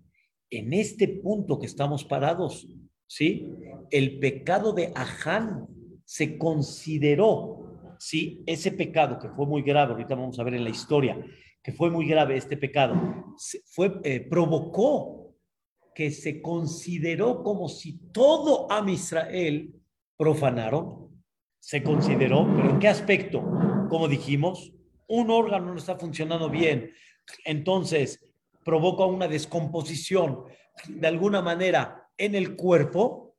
En 0.51 0.73
este 0.73 1.09
punto 1.09 1.59
que 1.59 1.67
estamos 1.67 2.05
parados, 2.05 2.67
¿sí? 3.07 3.49
El 3.91 4.19
pecado 4.19 4.73
de 4.73 4.93
Aján 4.95 5.69
se 6.05 6.37
consideró, 6.39 7.97
¿sí? 7.99 8.43
Ese 8.47 8.73
pecado 8.73 9.19
que 9.19 9.29
fue 9.29 9.47
muy 9.47 9.63
grave, 9.63 9.93
ahorita 9.93 10.15
vamos 10.17 10.39
a 10.39 10.43
ver 10.43 10.55
en 10.55 10.65
la 10.65 10.71
historia, 10.71 11.25
que 11.63 11.73
fue 11.73 11.91
muy 11.91 12.07
grave 12.07 12.37
este 12.37 12.57
pecado, 12.57 12.95
fue, 13.67 14.01
eh, 14.03 14.21
provocó 14.21 15.35
que 15.95 16.11
se 16.11 16.41
consideró 16.41 17.43
como 17.43 17.69
si 17.69 17.99
todo 18.13 18.71
a 18.71 18.89
Israel 18.91 19.75
profanaron, 20.17 21.23
se 21.59 21.83
consideró, 21.83 22.47
pero 22.57 22.71
¿en 22.71 22.79
qué 22.79 22.89
aspecto? 22.89 23.43
Como 23.89 24.09
dijimos, 24.09 24.73
un 25.07 25.31
órgano 25.31 25.73
no 25.73 25.79
está 25.79 25.97
funcionando 25.97 26.49
bien, 26.49 26.91
entonces 27.45 28.30
provoca 28.65 29.05
una 29.05 29.29
descomposición 29.29 30.45
de 30.89 31.07
alguna 31.07 31.43
manera 31.43 32.09
en 32.17 32.35
el 32.35 32.57
cuerpo 32.57 33.37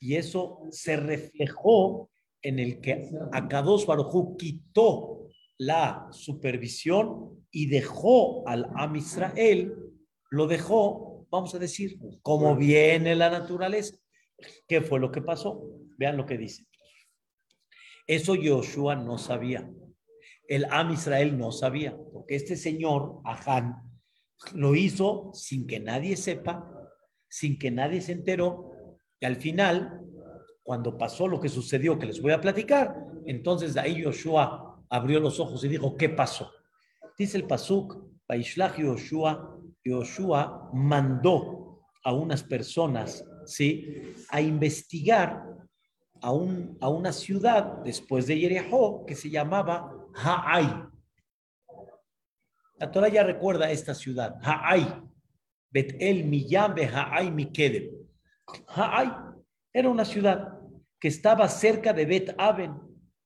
y 0.00 0.16
eso 0.16 0.60
se 0.70 0.96
reflejó 0.96 2.10
en 2.42 2.58
el 2.58 2.80
que 2.80 3.10
Akados 3.32 3.86
Baruj 3.86 4.36
quitó 4.36 5.28
la 5.58 6.06
supervisión 6.12 7.46
y 7.50 7.66
dejó 7.66 8.46
al 8.46 8.70
Am 8.76 8.94
Israel, 8.94 9.74
lo 10.30 10.46
dejó, 10.46 11.26
vamos 11.30 11.54
a 11.54 11.58
decir, 11.58 11.98
como 12.22 12.54
viene 12.54 13.16
la 13.16 13.30
naturaleza. 13.30 13.96
¿Qué 14.68 14.80
fue 14.82 15.00
lo 15.00 15.10
que 15.10 15.20
pasó? 15.20 15.64
Vean 15.98 16.16
lo 16.16 16.26
que 16.26 16.38
dice. 16.38 16.64
Eso 18.06 18.34
Joshua 18.40 18.94
no 18.94 19.18
sabía. 19.18 19.68
El 20.46 20.66
Am 20.70 20.92
Israel 20.92 21.36
no 21.36 21.50
sabía, 21.50 21.96
porque 22.12 22.36
este 22.36 22.56
señor, 22.56 23.20
Aján, 23.24 23.87
lo 24.54 24.74
hizo 24.74 25.30
sin 25.34 25.66
que 25.66 25.80
nadie 25.80 26.16
sepa, 26.16 26.70
sin 27.28 27.58
que 27.58 27.70
nadie 27.70 28.00
se 28.00 28.12
enteró, 28.12 28.72
y 29.20 29.26
al 29.26 29.36
final, 29.36 30.00
cuando 30.62 30.96
pasó 30.96 31.26
lo 31.26 31.40
que 31.40 31.48
sucedió, 31.48 31.98
que 31.98 32.06
les 32.06 32.22
voy 32.22 32.32
a 32.32 32.40
platicar, 32.40 32.94
entonces 33.26 33.76
ahí 33.76 34.02
Joshua 34.02 34.84
abrió 34.88 35.20
los 35.20 35.40
ojos 35.40 35.62
y 35.64 35.68
dijo, 35.68 35.96
¿qué 35.96 36.08
pasó? 36.08 36.50
Dice 37.18 37.36
el 37.36 37.44
Pasuk, 37.44 37.96
Baishlach 38.28 38.78
Yoshua, 38.78 39.58
Yoshua 39.84 40.70
mandó 40.72 41.82
a 42.04 42.12
unas 42.12 42.42
personas, 42.42 43.24
¿sí? 43.44 44.14
A 44.30 44.40
investigar 44.40 45.44
a, 46.20 46.32
un, 46.32 46.76
a 46.80 46.88
una 46.88 47.12
ciudad 47.12 47.78
después 47.84 48.26
de 48.26 48.38
Jericó 48.38 49.04
que 49.04 49.14
se 49.14 49.30
llamaba 49.30 49.92
Ha'ai. 50.14 50.84
La 52.78 52.90
Torah 52.90 53.08
ya 53.08 53.24
recuerda 53.24 53.70
esta 53.70 53.94
ciudad, 53.94 54.36
Ha'ai. 54.42 54.86
Bet 55.70 55.96
El 56.00 56.24
Miyam 56.24 56.74
Ha'ai 56.76 57.30
Mikedem. 57.30 57.90
Ha'ai 58.68 59.10
era 59.72 59.88
una 59.88 60.04
ciudad 60.04 60.58
que 61.00 61.08
estaba 61.08 61.48
cerca 61.48 61.92
de 61.92 62.06
Bet 62.06 62.34
Aven, 62.38 62.74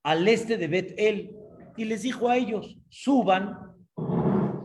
al 0.03 0.27
este 0.27 0.57
de 0.57 0.69
Bet 0.69 0.95
El, 0.97 1.37
y 1.77 1.85
les 1.85 2.03
dijo 2.03 2.29
a 2.29 2.37
ellos, 2.37 2.79
suban 2.89 3.59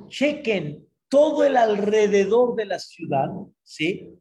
chequen 0.08 0.86
todo 1.10 1.44
el 1.44 1.56
alrededor 1.56 2.56
de 2.56 2.66
la 2.66 2.80
ciudad, 2.80 3.30
¿sí? 3.64 4.14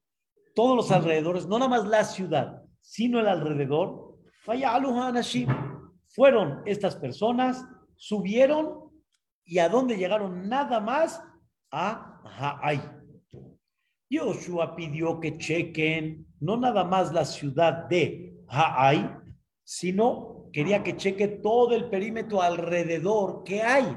Todos 0.55 0.77
los 0.77 0.93
alrededores, 0.93 1.47
no 1.47 1.59
nada 1.59 1.69
más 1.69 1.87
la 1.87 2.05
ciudad, 2.05 2.63
sino 2.81 3.21
el 3.21 3.29
alrededor. 3.29 4.17
Fueron 6.09 6.63
estas 6.67 6.97
personas, 6.97 7.65
subieron 7.97 8.86
y 9.47 9.61
a 9.61 9.69
dónde 9.69 9.97
llegaron 9.97 10.49
nada 10.49 10.81
más 10.81 11.23
a 11.71 12.21
Ha'ai. 12.25 12.83
Yoshua 14.11 14.77
pidió 14.77 15.21
que 15.21 15.39
chequen 15.39 16.27
no 16.41 16.57
nada 16.57 16.85
más 16.85 17.13
la 17.13 17.25
ciudad 17.25 17.87
de 17.89 18.35
Ha'ai, 18.49 19.17
sino 19.65 20.49
quería 20.53 20.83
que 20.83 20.97
cheque 20.97 21.29
todo 21.29 21.75
el 21.75 21.89
perímetro 21.89 22.43
alrededor 22.43 23.45
que 23.45 23.63
hay. 23.63 23.97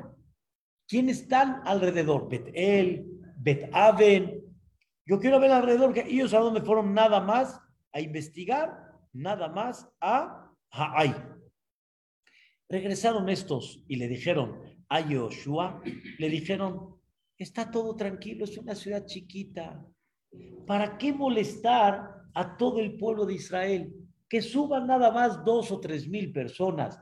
¿Quiénes 0.87 1.21
están 1.21 1.61
alrededor? 1.65 2.29
Bet-El, 2.29 3.05
Bet-Aven. 3.37 4.43
Yo 5.05 5.19
quiero 5.19 5.39
ver 5.39 5.51
alrededor 5.51 5.93
que 5.93 6.01
ellos 6.01 6.33
a 6.33 6.39
dónde 6.39 6.61
fueron 6.61 6.93
nada 6.93 7.19
más 7.19 7.59
a 7.91 7.99
investigar, 7.99 8.91
nada 9.13 9.49
más 9.49 9.89
a 9.99 10.51
Ha'ai. 10.71 11.15
Regresaron 12.67 13.29
estos 13.29 13.83
y 13.87 13.95
le 13.95 14.07
dijeron 14.07 14.61
a 14.89 15.01
Yoshua, 15.01 15.81
le 16.17 16.29
dijeron, 16.29 16.95
está 17.37 17.69
todo 17.69 17.95
tranquilo, 17.95 18.43
es 18.43 18.57
una 18.57 18.75
ciudad 18.75 19.05
chiquita. 19.05 19.85
¿Para 20.65 20.97
qué 20.97 21.13
molestar 21.13 22.23
a 22.33 22.57
todo 22.57 22.79
el 22.79 22.97
pueblo 22.97 23.25
de 23.25 23.35
Israel? 23.35 23.93
Que 24.27 24.41
suban 24.41 24.87
nada 24.87 25.11
más 25.11 25.43
dos 25.45 25.71
o 25.71 25.79
tres 25.79 26.07
mil 26.07 26.31
personas 26.31 26.99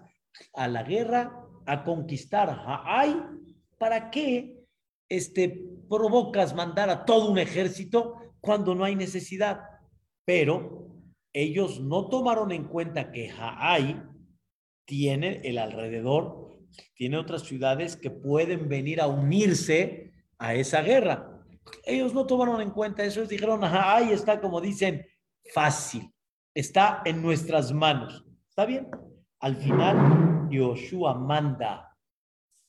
a 0.54 0.67
la 0.67 0.84
guerra, 0.84 1.43
a 1.65 1.84
conquistar 1.84 2.50
Ha'ai 2.50 3.15
¿para 3.78 4.10
qué 4.10 4.65
este, 5.10 5.65
provocas 5.89 6.56
mandar 6.56 6.89
a 6.89 7.06
todo 7.06 7.32
un 7.32 7.38
ejército 7.38 8.15
cuando 8.39 8.76
no 8.76 8.84
hay 8.84 8.95
necesidad? 8.95 9.62
Pero 10.26 10.95
ellos 11.34 11.80
no 11.80 12.10
tomaron 12.10 12.52
en 12.52 12.65
cuenta 12.65 13.12
que 13.12 13.30
Ha'ai 13.30 14.02
tiene 14.86 15.41
el 15.43 15.58
alrededor, 15.58 16.58
tiene 16.95 17.17
otras 17.17 17.43
ciudades 17.43 17.95
que 17.95 18.10
pueden 18.10 18.67
venir 18.69 19.01
a 19.01 19.08
unirse 19.08 20.12
a 20.38 20.56
esa 20.56 20.82
guerra. 20.82 21.43
Ellos 21.84 22.13
no 22.13 22.25
tomaron 22.25 22.62
en 22.62 22.71
cuenta 22.71 23.03
eso, 23.03 23.25
dijeron, 23.25 23.63
Ha'ai 23.63 24.12
está, 24.12 24.39
como 24.39 24.62
dicen, 24.62 25.06
fácil, 25.53 26.12
está 26.53 27.01
en 27.06 27.21
nuestras 27.21 27.71
manos. 27.71 28.25
¿Está 28.49 28.65
bien? 28.65 28.88
Al 29.39 29.56
final, 29.58 30.47
Yoshua 30.49 31.13
manda 31.13 31.88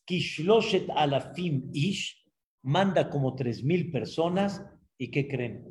Kishloshet 0.09 0.89
Alafim 0.89 1.71
Ish 1.75 2.25
manda 2.63 3.11
como 3.11 3.35
tres 3.35 3.63
mil 3.63 3.91
personas 3.91 4.65
y 4.97 5.11
¿qué 5.11 5.29
creen? 5.29 5.65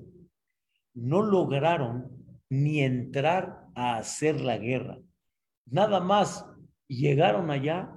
No 0.94 1.24
lograron 1.24 2.24
ni 2.50 2.82
entrar 2.82 3.66
a 3.76 3.98
hacer 3.98 4.40
la 4.42 4.58
guerra. 4.58 5.00
Nada 5.66 6.00
más 6.00 6.46
llegaron 6.88 7.50
allá, 7.52 7.94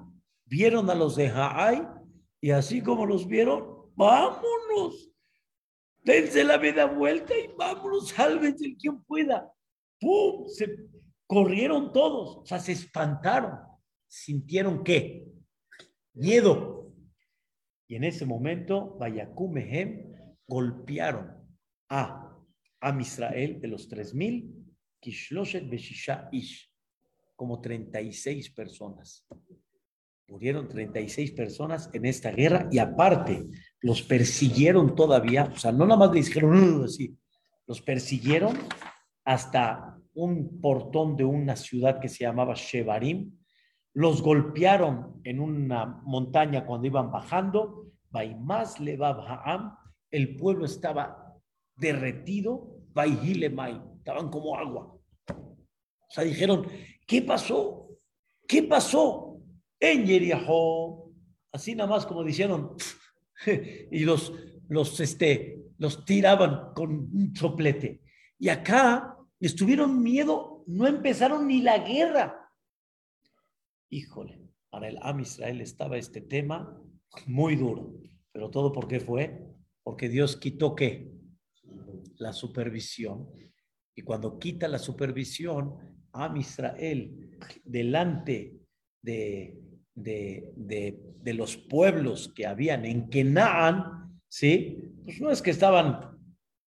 vieron 0.50 0.90
a 0.90 0.94
los 0.94 1.14
de 1.14 1.28
Ha'ai 1.28 1.86
y 2.40 2.50
así 2.50 2.82
como 2.82 3.06
los 3.06 3.26
vieron, 3.26 3.88
vámonos. 3.94 5.08
Dense 6.02 6.42
la 6.42 6.58
vida 6.58 6.86
vuelta 6.86 7.32
y 7.38 7.46
vámonos, 7.56 8.08
sálvense 8.08 8.66
el 8.66 8.76
quien 8.76 9.02
pueda. 9.04 9.52
¡Pum! 10.00 10.48
Se 10.48 10.76
corrieron 11.26 11.92
todos, 11.92 12.38
o 12.38 12.44
sea, 12.44 12.58
se 12.58 12.72
espantaron. 12.72 13.58
Sintieron 14.08 14.82
que 14.82 15.24
miedo. 16.14 16.92
Y 17.86 17.94
en 17.94 18.04
ese 18.04 18.26
momento, 18.26 18.96
Vayakumehem 18.98 20.12
golpearon 20.48 21.30
a, 21.88 22.36
a 22.80 23.00
Israel 23.00 23.60
de 23.60 23.68
los 23.68 23.88
3000, 23.88 24.52
Kishloshet 24.98 25.68
Beshisha 25.68 26.28
Ish, 26.32 26.72
como 27.36 27.60
36 27.60 28.50
personas. 28.50 29.26
Murieron 30.30 30.68
36 30.68 31.32
personas 31.32 31.90
en 31.92 32.06
esta 32.06 32.30
guerra 32.30 32.68
y 32.70 32.78
aparte 32.78 33.48
los 33.80 34.00
persiguieron 34.00 34.94
todavía, 34.94 35.50
o 35.52 35.58
sea, 35.58 35.72
no 35.72 35.84
nada 35.84 35.98
más 35.98 36.12
le 36.12 36.20
dijeron 36.20 36.84
así, 36.84 37.18
los 37.66 37.82
persiguieron 37.82 38.56
hasta 39.24 39.98
un 40.14 40.60
portón 40.60 41.16
de 41.16 41.24
una 41.24 41.56
ciudad 41.56 41.98
que 41.98 42.08
se 42.08 42.22
llamaba 42.22 42.54
Shevarim, 42.54 43.32
los 43.92 44.22
golpearon 44.22 45.20
en 45.24 45.40
una 45.40 46.00
montaña 46.04 46.64
cuando 46.64 46.86
iban 46.86 47.10
bajando, 47.10 47.86
más 48.36 48.78
el 50.12 50.36
pueblo 50.36 50.64
estaba 50.64 51.40
derretido, 51.74 52.78
estaban 53.98 54.30
como 54.30 54.56
agua. 54.56 54.94
O 55.26 56.08
sea, 56.08 56.22
dijeron, 56.22 56.66
¿qué 57.04 57.22
pasó? 57.22 57.88
¿Qué 58.46 58.62
pasó? 58.62 59.29
En 59.80 60.04
Yeriajo, 60.04 61.10
así 61.52 61.74
nada 61.74 61.88
más 61.88 62.06
como 62.06 62.22
dijeron, 62.22 62.76
y 63.90 64.00
los, 64.00 64.32
los, 64.68 65.00
este, 65.00 65.64
los 65.78 66.04
tiraban 66.04 66.74
con 66.74 66.90
un 66.90 67.34
soplete. 67.34 68.02
Y 68.38 68.50
acá 68.50 69.16
estuvieron 69.40 70.02
miedo, 70.02 70.62
no 70.66 70.86
empezaron 70.86 71.46
ni 71.46 71.62
la 71.62 71.78
guerra. 71.78 72.52
Híjole, 73.88 74.40
para 74.68 74.88
el 74.88 74.98
Am 75.00 75.20
Israel 75.20 75.60
estaba 75.60 75.96
este 75.96 76.20
tema 76.20 76.78
muy 77.26 77.56
duro. 77.56 77.94
Pero 78.32 78.50
todo 78.50 78.72
por 78.72 78.86
qué 78.86 79.00
fue? 79.00 79.46
Porque 79.82 80.08
Dios 80.08 80.36
quitó 80.36 80.76
qué? 80.76 81.10
La 82.18 82.32
supervisión. 82.32 83.28
Y 83.94 84.02
cuando 84.02 84.38
quita 84.38 84.68
la 84.68 84.78
supervisión, 84.78 85.90
a 86.12 86.32
Israel, 86.36 87.38
delante 87.64 88.58
de, 89.02 89.58
de, 90.02 90.52
de, 90.56 91.34
los 91.34 91.56
pueblos 91.56 92.32
que 92.34 92.46
habían 92.46 92.84
en 92.84 93.08
Kenaán, 93.08 94.20
¿sí? 94.28 94.92
Pues 95.04 95.20
no 95.20 95.30
es 95.30 95.42
que 95.42 95.50
estaban 95.50 96.18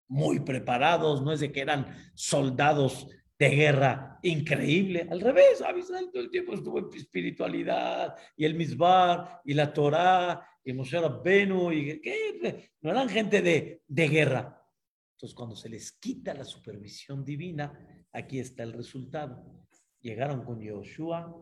muy 0.09 0.41
preparados, 0.41 1.23
no 1.23 1.33
es 1.33 1.41
de 1.41 1.51
que 1.51 1.61
eran 1.61 1.87
soldados 2.15 3.09
de 3.39 3.49
guerra 3.51 4.19
increíble. 4.23 5.07
Al 5.11 5.21
revés, 5.21 5.63
Israel 5.77 6.11
todo 6.13 6.23
el 6.23 6.31
tiempo 6.31 6.55
estuvo 6.55 6.79
en 6.79 6.89
espiritualidad 6.95 8.15
y 8.37 8.45
el 8.45 8.55
Misbar 8.55 9.41
y 9.45 9.55
la 9.55 9.73
Torá 9.73 10.47
y 10.65 10.73
Moshe 10.73 11.01
Rabbenu 11.01 11.73
y 11.73 12.01
¿qué? 12.01 12.71
no 12.81 12.91
eran 12.91 13.09
gente 13.09 13.43
de, 13.43 13.83
de 13.87 14.09
guerra. 14.09 14.61
Entonces, 15.17 15.35
cuando 15.35 15.57
se 15.57 15.69
les 15.69 15.93
quita 15.93 16.35
la 16.35 16.45
supervisión 16.45 17.25
divina, 17.25 18.07
aquí 18.13 18.39
está 18.39 18.63
el 18.63 18.73
resultado. 18.73 19.45
Llegaron 20.01 20.45
con 20.45 20.61
Yoshua 20.61 21.35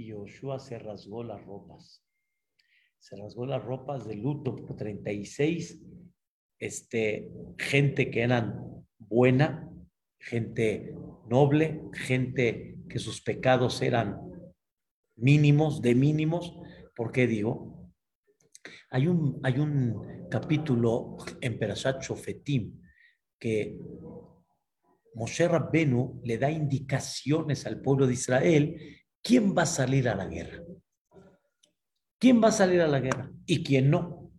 y 0.00 0.06
Yoshua 0.06 0.58
se 0.58 0.78
rasgó 0.78 1.22
las 1.22 1.44
ropas. 1.44 2.02
Se 2.98 3.16
rasgó 3.16 3.46
las 3.46 3.62
ropas 3.62 4.06
de 4.06 4.14
luto 4.14 4.56
por 4.56 4.76
36 4.76 5.80
este, 6.58 7.30
gente 7.58 8.10
que 8.10 8.22
eran 8.22 8.84
buena, 8.98 9.70
gente 10.18 10.94
noble, 11.28 11.80
gente 11.94 12.76
que 12.88 12.98
sus 12.98 13.22
pecados 13.22 13.80
eran 13.80 14.20
mínimos, 15.16 15.80
de 15.80 15.94
mínimos. 15.94 16.54
¿Por 16.94 17.12
qué 17.12 17.26
digo? 17.26 17.90
Hay 18.90 19.06
un, 19.06 19.40
hay 19.42 19.58
un 19.58 20.28
capítulo 20.30 21.16
en 21.40 21.58
Perashat 21.58 22.02
Shofetim 22.02 22.80
que 23.38 23.78
Moshe 25.14 25.48
Rabbenu 25.48 26.20
le 26.24 26.38
da 26.38 26.50
indicaciones 26.50 27.66
al 27.66 27.80
pueblo 27.80 28.06
de 28.06 28.12
Israel 28.12 28.99
quién 29.22 29.54
va 29.56 29.62
a 29.62 29.66
salir 29.66 30.08
a 30.08 30.14
la 30.14 30.26
guerra. 30.26 30.62
¿Quién 32.18 32.42
va 32.42 32.48
a 32.48 32.52
salir 32.52 32.80
a 32.82 32.86
la 32.86 33.00
guerra 33.00 33.30
y 33.46 33.64
quién 33.64 33.90
no? 33.90 34.30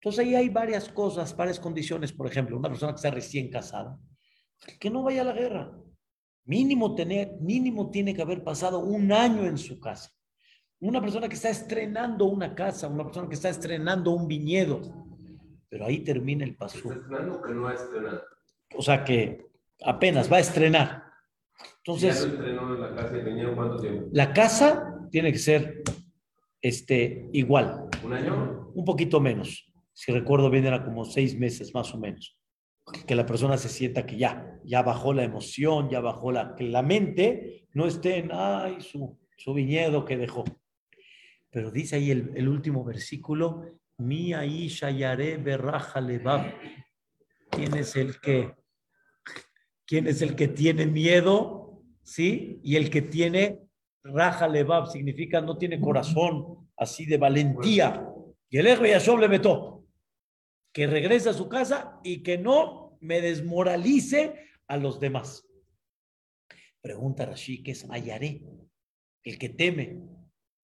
Entonces 0.00 0.24
ahí 0.24 0.34
hay 0.34 0.48
varias 0.48 0.88
cosas, 0.88 1.36
varias 1.36 1.60
condiciones. 1.60 2.12
Por 2.12 2.26
ejemplo, 2.26 2.56
una 2.56 2.68
persona 2.68 2.92
que 2.92 2.96
está 2.96 3.10
recién 3.10 3.50
casada, 3.50 3.98
que 4.78 4.90
no 4.90 5.02
vaya 5.02 5.22
a 5.22 5.26
la 5.26 5.32
guerra. 5.32 5.72
Mínimo, 6.44 6.94
tener, 6.94 7.36
mínimo 7.40 7.90
tiene 7.90 8.14
que 8.14 8.22
haber 8.22 8.42
pasado 8.42 8.80
un 8.80 9.12
año 9.12 9.44
en 9.44 9.58
su 9.58 9.78
casa. 9.78 10.10
Una 10.80 11.00
persona 11.00 11.28
que 11.28 11.34
está 11.34 11.50
estrenando 11.50 12.24
una 12.24 12.54
casa, 12.54 12.88
una 12.88 13.04
persona 13.04 13.28
que 13.28 13.34
está 13.34 13.50
estrenando 13.50 14.10
un 14.12 14.26
viñedo. 14.26 14.80
Pero 15.68 15.84
ahí 15.84 16.00
termina 16.00 16.44
el 16.44 16.56
paso. 16.56 16.78
¿Estrenando 16.78 17.42
que 17.42 17.52
no 17.52 17.68
ha 17.68 17.74
estrenado? 17.74 18.22
O 18.74 18.82
sea 18.82 19.04
que 19.04 19.46
apenas 19.84 20.32
va 20.32 20.38
a 20.38 20.40
estrenar. 20.40 21.09
Entonces, 21.84 22.26
la 22.26 22.94
casa 22.94 23.54
cuánto 23.54 23.76
tiempo? 23.76 24.08
La 24.12 24.32
casa 24.32 25.08
tiene 25.10 25.32
que 25.32 25.38
ser 25.38 25.82
este, 26.60 27.28
igual. 27.32 27.88
¿Un 28.04 28.12
año? 28.12 28.70
Un 28.74 28.84
poquito 28.84 29.20
menos. 29.20 29.72
Si 29.92 30.12
recuerdo 30.12 30.50
bien, 30.50 30.66
era 30.66 30.84
como 30.84 31.04
seis 31.04 31.38
meses 31.38 31.74
más 31.74 31.94
o 31.94 31.98
menos. 31.98 32.38
Que 33.06 33.14
la 33.14 33.24
persona 33.24 33.56
se 33.56 33.68
sienta 33.68 34.04
que 34.04 34.18
ya, 34.18 34.58
ya 34.64 34.82
bajó 34.82 35.14
la 35.14 35.24
emoción, 35.24 35.88
ya 35.90 36.00
bajó 36.00 36.32
la, 36.32 36.54
que 36.54 36.64
la 36.64 36.82
mente 36.82 37.66
no 37.72 37.86
esté 37.86 38.18
en, 38.18 38.30
ay, 38.32 38.80
su, 38.80 39.18
su 39.36 39.54
viñedo 39.54 40.04
que 40.04 40.16
dejó. 40.16 40.44
Pero 41.50 41.70
dice 41.70 41.96
ahí 41.96 42.10
el, 42.10 42.32
el 42.34 42.48
último 42.48 42.84
versículo, 42.84 43.64
mi 43.98 44.32
Isha 44.32 44.90
Yare 44.90 45.38
Berraja 45.38 46.00
Lebab. 46.00 46.54
¿Quién 47.50 47.76
es 47.76 47.96
el 47.96 48.20
que 48.20 48.54
¿Quién 49.90 50.06
es 50.06 50.22
el 50.22 50.36
que 50.36 50.46
tiene 50.46 50.86
miedo? 50.86 51.69
¿Sí? 52.02 52.60
Y 52.62 52.76
el 52.76 52.90
que 52.90 53.02
tiene 53.02 53.58
raja 54.02 54.48
levab 54.48 54.86
significa 54.86 55.40
no 55.40 55.58
tiene 55.58 55.80
corazón 55.80 56.70
así 56.76 57.06
de 57.06 57.18
valentía. 57.18 58.06
Y 58.48 58.58
el 58.58 58.66
Ejbe 58.66 58.90
Yashov 58.90 59.18
le 59.18 59.28
metó. 59.28 59.84
Que 60.72 60.86
regrese 60.86 61.30
a 61.30 61.34
su 61.34 61.48
casa 61.48 62.00
y 62.02 62.22
que 62.22 62.38
no 62.38 62.96
me 63.00 63.20
desmoralice 63.20 64.34
a 64.68 64.76
los 64.76 65.00
demás. 65.00 65.46
Pregunta 66.80 67.26
Rashi, 67.26 67.62
¿qué 67.62 67.72
es 67.72 67.88
Ayaré? 67.90 68.42
El 69.24 69.38
que 69.38 69.48
teme. 69.50 70.00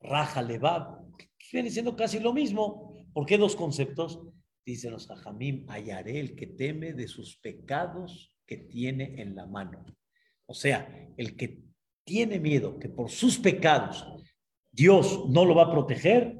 Raja 0.01 0.42
levab. 0.42 1.05
Viene 1.53 1.70
siendo 1.70 1.96
casi 1.96 2.20
lo 2.20 2.33
mismo. 2.33 3.07
¿Por 3.12 3.27
qué 3.27 3.38
dos 3.38 3.57
conceptos? 3.57 4.20
Dicen 4.64 4.92
los 4.92 5.11
Ajamim, 5.11 5.68
Ayaré, 5.68 6.18
el 6.18 6.35
que 6.35 6.46
teme 6.46 6.92
de 6.92 7.09
sus 7.09 7.38
pecados 7.38 8.37
que 8.46 8.57
tiene 8.57 9.20
en 9.20 9.35
la 9.37 9.46
mano. 9.46 9.85
O 10.46 10.54
sea, 10.54 10.88
el 11.16 11.37
que 11.37 11.62
tiene 12.04 12.38
miedo 12.38 12.78
que 12.78 12.88
por 12.88 13.11
sus 13.11 13.38
pecados 13.38 14.06
Dios 14.70 15.24
no 15.28 15.44
lo 15.44 15.54
va 15.54 15.64
a 15.64 15.70
proteger, 15.70 16.38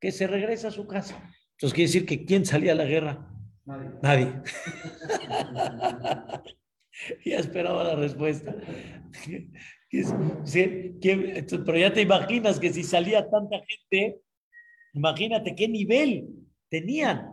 que 0.00 0.12
se 0.12 0.26
regresa 0.26 0.68
a 0.68 0.72
su 0.72 0.86
casa. 0.86 1.16
Entonces 1.52 1.74
quiere 1.74 1.88
decir 1.88 2.06
que 2.06 2.24
¿quién 2.24 2.44
salía 2.44 2.72
a 2.72 2.76
la 2.76 2.84
guerra? 2.84 3.28
Nadie. 3.64 3.90
Nadie. 4.02 4.32
ya 7.24 7.38
esperaba 7.38 7.84
la 7.84 7.96
respuesta. 7.96 8.54
Pero 9.90 11.78
ya 11.78 11.92
te 11.92 12.00
imaginas 12.00 12.58
que 12.58 12.72
si 12.72 12.82
salía 12.82 13.28
tanta 13.28 13.60
gente, 13.66 14.22
imagínate 14.94 15.54
qué 15.54 15.68
nivel 15.68 16.28
tenían. 16.70 17.30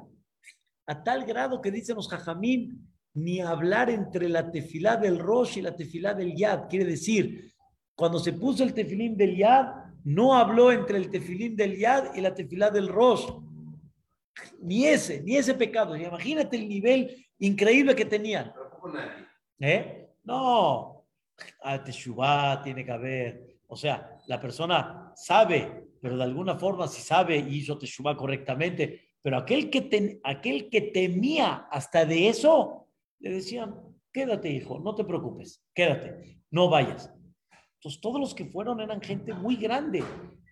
A 0.85 1.03
tal 1.03 1.25
grado 1.25 1.61
que 1.61 1.71
dicen 1.71 1.95
los 1.95 2.09
jajamín, 2.09 2.88
ni 3.13 3.39
hablar 3.41 3.89
entre 3.89 4.29
la 4.29 4.51
tefilá 4.51 4.97
del 4.97 5.19
Rosh 5.19 5.57
y 5.57 5.61
la 5.61 5.75
tefilá 5.75 6.13
del 6.13 6.35
Yad. 6.35 6.67
Quiere 6.69 6.85
decir, 6.85 7.53
cuando 7.95 8.19
se 8.19 8.33
puso 8.33 8.63
el 8.63 8.73
tefilín 8.73 9.17
del 9.17 9.35
Yad, 9.35 9.67
no 10.05 10.35
habló 10.35 10.71
entre 10.71 10.97
el 10.97 11.09
tefilín 11.09 11.55
del 11.55 11.77
Yad 11.77 12.15
y 12.15 12.21
la 12.21 12.33
tefilá 12.33 12.69
del 12.69 12.87
Rosh. 12.87 13.27
Ni 14.61 14.85
ese, 14.85 15.21
ni 15.23 15.35
ese 15.35 15.53
pecado. 15.53 15.95
Imagínate 15.95 16.55
el 16.55 16.69
nivel 16.69 17.25
increíble 17.39 17.95
que 17.95 18.05
tenían. 18.05 18.53
¿Eh? 19.59 20.09
No, 20.23 21.05
a 21.61 21.83
Teshuvah 21.83 22.61
tiene 22.63 22.85
que 22.85 22.91
haber. 22.91 23.57
O 23.67 23.75
sea, 23.75 24.17
la 24.27 24.39
persona 24.39 25.11
sabe, 25.15 25.89
pero 26.01 26.17
de 26.17 26.23
alguna 26.23 26.57
forma 26.57 26.87
si 26.87 27.01
sabe 27.01 27.37
y 27.37 27.57
hizo 27.57 27.77
Teshuvah 27.77 28.15
correctamente, 28.15 29.09
pero 29.21 29.37
aquel 29.37 29.69
que, 29.69 30.19
aquel 30.23 30.69
que 30.69 30.81
temía 30.81 31.67
hasta 31.69 32.05
de 32.05 32.29
eso, 32.29 32.87
le 33.19 33.31
decían, 33.31 33.75
quédate 34.11 34.49
hijo, 34.49 34.79
no 34.79 34.95
te 34.95 35.03
preocupes, 35.03 35.63
quédate, 35.73 36.41
no 36.51 36.69
vayas. 36.69 37.13
Entonces 37.75 38.01
todos 38.01 38.19
los 38.19 38.33
que 38.33 38.45
fueron 38.45 38.81
eran 38.81 39.01
gente 39.01 39.33
muy 39.33 39.55
grande. 39.55 40.03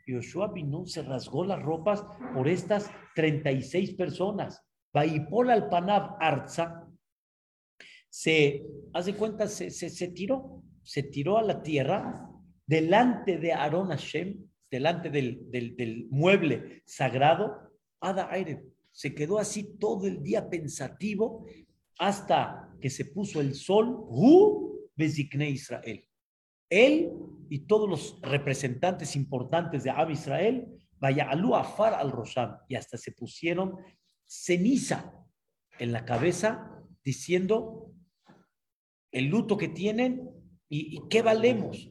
Yoshua 0.05 0.53
Binun 0.53 0.87
se 0.87 1.01
rasgó 1.01 1.43
las 1.43 1.61
ropas 1.61 2.05
por 2.33 2.47
estas 2.47 2.89
36 3.15 3.95
personas. 3.95 4.63
Baipol 4.93 5.49
al 5.49 5.67
Panav 5.67 6.15
Arza 6.19 6.87
se, 8.09 8.65
hace 8.93 9.13
cuenta, 9.15 9.47
se, 9.47 9.69
se, 9.69 10.07
tiró, 10.09 10.63
se 10.83 11.03
tiró 11.03 11.37
a 11.37 11.43
la 11.43 11.61
tierra 11.61 12.29
delante 12.65 13.37
de 13.37 13.51
Aaron 13.51 13.89
Hashem, 13.89 14.45
delante 14.71 15.09
del, 15.09 15.51
del, 15.51 15.75
del 15.75 16.07
mueble 16.09 16.83
sagrado, 16.85 17.73
Ada 17.99 18.31
Aire. 18.31 18.63
Se 18.91 19.13
quedó 19.13 19.37
así 19.37 19.77
todo 19.77 20.07
el 20.07 20.23
día 20.23 20.49
pensativo 20.49 21.45
hasta 21.99 22.69
que 22.81 22.89
se 22.89 23.05
puso 23.05 23.41
el 23.41 23.55
sol, 23.55 24.05
Hu 24.07 24.89
Bezikne 24.95 25.49
Israel. 25.49 26.03
él 26.69 27.11
y 27.49 27.59
todos 27.59 27.89
los 27.89 28.19
representantes 28.21 29.15
importantes 29.15 29.83
de 29.83 29.89
Ab 29.89 30.11
Israel, 30.11 30.67
vaya 30.99 31.29
alú 31.29 31.55
afar 31.55 31.93
al 31.93 32.11
Rosham, 32.11 32.57
y 32.67 32.75
hasta 32.75 32.97
se 32.97 33.11
pusieron 33.11 33.77
ceniza 34.25 35.13
en 35.79 35.93
la 35.93 36.03
cabeza 36.03 36.83
diciendo 37.03 37.93
el 39.11 39.27
luto 39.27 39.57
que 39.57 39.69
tienen 39.69 40.29
y, 40.67 40.97
y 40.97 41.07
qué 41.09 41.21
valemos. 41.21 41.89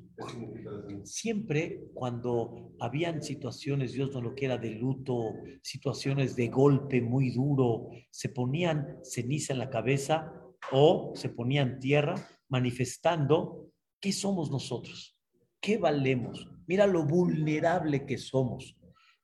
Siempre 1.04 1.84
cuando 1.94 2.72
habían 2.80 3.22
situaciones, 3.22 3.92
Dios 3.92 4.12
no 4.12 4.20
lo 4.20 4.34
quiera, 4.34 4.56
de 4.56 4.70
luto, 4.70 5.34
situaciones 5.62 6.36
de 6.36 6.48
golpe 6.48 7.00
muy 7.00 7.30
duro, 7.30 7.88
se 8.10 8.28
ponían 8.28 8.98
ceniza 9.02 9.52
en 9.52 9.58
la 9.58 9.70
cabeza 9.70 10.32
o 10.72 11.12
se 11.14 11.28
ponían 11.28 11.78
tierra 11.78 12.14
manifestando 12.48 13.70
qué 14.00 14.12
somos 14.12 14.50
nosotros, 14.50 15.16
qué 15.60 15.78
valemos. 15.78 16.48
Mira 16.66 16.86
lo 16.86 17.04
vulnerable 17.04 18.06
que 18.06 18.18
somos. 18.18 18.76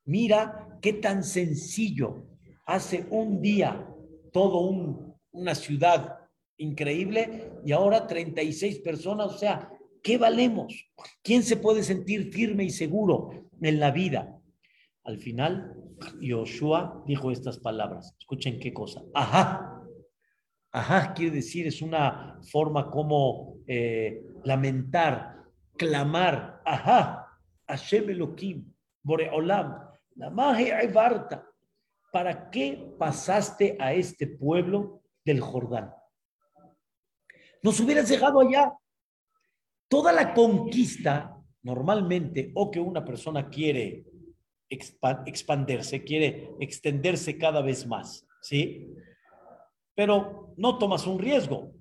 Mira 0.05 0.79
qué 0.81 0.95
tan 0.95 1.23
sencillo 1.23 2.27
hace 2.67 3.07
un 3.11 3.41
día 3.41 3.89
todo 4.33 4.71
una 5.33 5.55
ciudad 5.55 6.19
increíble 6.57 7.53
y 7.65 7.73
ahora 7.73 8.07
36 8.07 8.81
personas, 8.81 9.35
o 9.35 9.39
sea, 9.39 9.73
¿qué 10.03 10.19
valemos? 10.19 10.91
¿Quién 11.23 11.43
se 11.43 11.57
puede 11.57 11.83
sentir 11.83 12.33
firme 12.33 12.65
y 12.65 12.71
seguro 12.71 13.49
en 13.61 13.81
la 13.81 13.91
vida? 13.91 14.39
Al 15.05 15.19
final, 15.19 15.75
Yoshua 16.21 17.03
dijo 17.07 17.31
estas 17.31 17.59
palabras. 17.59 18.15
Escuchen 18.19 18.59
qué 18.59 18.73
cosa. 18.73 19.03
Ajá. 19.15 19.83
Ajá 20.71 21.13
quiere 21.13 21.37
decir, 21.37 21.67
es 21.67 21.83
una 21.83 22.41
forma 22.51 22.91
como 22.91 23.59
eh, 23.67 24.25
lamentar, 24.45 25.45
clamar. 25.77 26.63
Ajá. 26.65 27.27
Hashem 27.67 28.11
Elohim, 28.11 28.73
Boreolam, 29.03 29.77
Namaje 30.15 30.87
Barta. 30.89 31.47
¿Para 32.13 32.51
qué 32.51 32.95
pasaste 32.99 33.77
a 33.81 33.95
este 33.95 34.27
pueblo 34.27 35.03
del 35.25 35.41
Jordán? 35.41 35.95
Nos 37.63 37.81
hubieras 37.81 38.09
dejado 38.09 38.41
allá. 38.41 38.73
Toda 39.93 40.11
la 40.11 40.33
conquista, 40.33 41.37
normalmente, 41.65 42.51
o 42.55 42.71
que 42.71 42.81
una 42.81 43.05
persona 43.05 43.51
quiere 43.51 44.07
expandirse, 44.67 46.03
quiere 46.03 46.55
extenderse 46.61 47.37
cada 47.37 47.61
vez 47.61 47.87
más, 47.87 48.27
¿sí? 48.41 48.89
Pero 49.95 50.55
no 50.57 50.79
tomas 50.79 51.07
un 51.07 51.19
riesgo, 51.19 51.75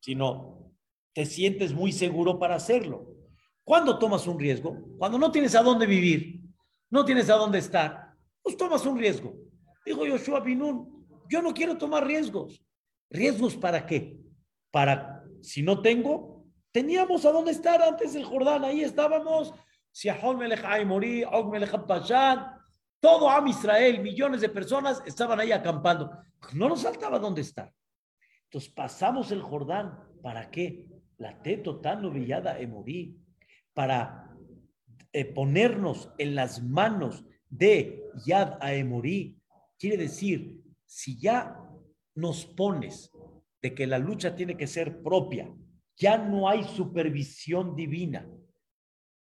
sino 0.00 0.70
te 1.14 1.24
sientes 1.24 1.72
muy 1.72 1.92
seguro 1.92 2.38
para 2.38 2.56
hacerlo. 2.56 3.16
¿Cuándo 3.64 3.98
tomas 3.98 4.26
un 4.26 4.38
riesgo? 4.38 4.76
Cuando 4.98 5.16
no 5.16 5.32
tienes 5.32 5.54
a 5.54 5.62
dónde 5.62 5.86
vivir, 5.86 6.42
no 6.90 7.06
tienes 7.06 7.30
a 7.30 7.36
dónde 7.36 7.60
estar, 7.60 8.12
pues 8.42 8.58
tomas 8.58 8.84
un 8.84 8.98
riesgo. 8.98 9.34
Dijo 9.86 10.04
Yoshua 10.04 10.40
Binun, 10.40 11.06
yo 11.30 11.40
no 11.40 11.54
quiero 11.54 11.78
tomar 11.78 12.06
riesgos. 12.06 12.62
¿Riesgos 13.08 13.56
para 13.56 13.86
qué? 13.86 14.20
Para, 14.70 15.24
si 15.40 15.62
no 15.62 15.80
tengo, 15.80 16.35
Teníamos 16.76 17.24
a 17.24 17.32
dónde 17.32 17.52
estar 17.52 17.80
antes 17.80 18.12
del 18.12 18.24
Jordán, 18.26 18.62
ahí 18.62 18.82
estábamos. 18.82 19.54
Todo 23.00 23.30
Am 23.30 23.46
Israel, 23.48 24.02
millones 24.02 24.42
de 24.42 24.50
personas 24.50 25.02
estaban 25.06 25.40
ahí 25.40 25.52
acampando. 25.52 26.10
No 26.52 26.68
nos 26.68 26.82
faltaba 26.82 27.18
dónde 27.18 27.40
estar. 27.40 27.72
Entonces 28.44 28.70
pasamos 28.70 29.32
el 29.32 29.40
Jordán. 29.40 29.98
¿Para 30.22 30.50
qué? 30.50 30.86
La 31.16 31.40
teto 31.40 31.80
tan 31.80 32.02
novillada 32.02 32.60
Emorí. 32.60 33.16
Para 33.72 34.36
eh, 35.14 35.24
ponernos 35.24 36.10
en 36.18 36.34
las 36.34 36.62
manos 36.62 37.24
de 37.48 38.04
Yad 38.26 38.58
a 38.60 38.74
Emorí. 38.74 39.40
Quiere 39.78 39.96
decir, 39.96 40.60
si 40.84 41.18
ya 41.18 41.58
nos 42.14 42.44
pones 42.44 43.10
de 43.62 43.74
que 43.74 43.86
la 43.86 43.98
lucha 43.98 44.36
tiene 44.36 44.58
que 44.58 44.66
ser 44.66 45.02
propia, 45.02 45.50
ya 45.96 46.18
no 46.18 46.48
hay 46.48 46.64
supervisión 46.64 47.74
divina. 47.74 48.28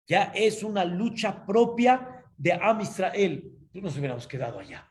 Ya 0.06 0.32
es 0.34 0.62
una 0.62 0.84
lucha 0.84 1.44
propia 1.44 2.24
de 2.36 2.52
Am 2.52 2.80
Israel. 2.80 3.52
Nos 3.72 3.96
hubiéramos 3.96 4.26
quedado 4.26 4.58
allá. 4.58 4.90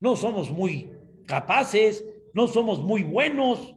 No 0.00 0.16
somos 0.16 0.50
muy 0.50 0.92
capaces, 1.26 2.04
no 2.34 2.46
somos 2.46 2.80
muy 2.80 3.02
buenos. 3.02 3.74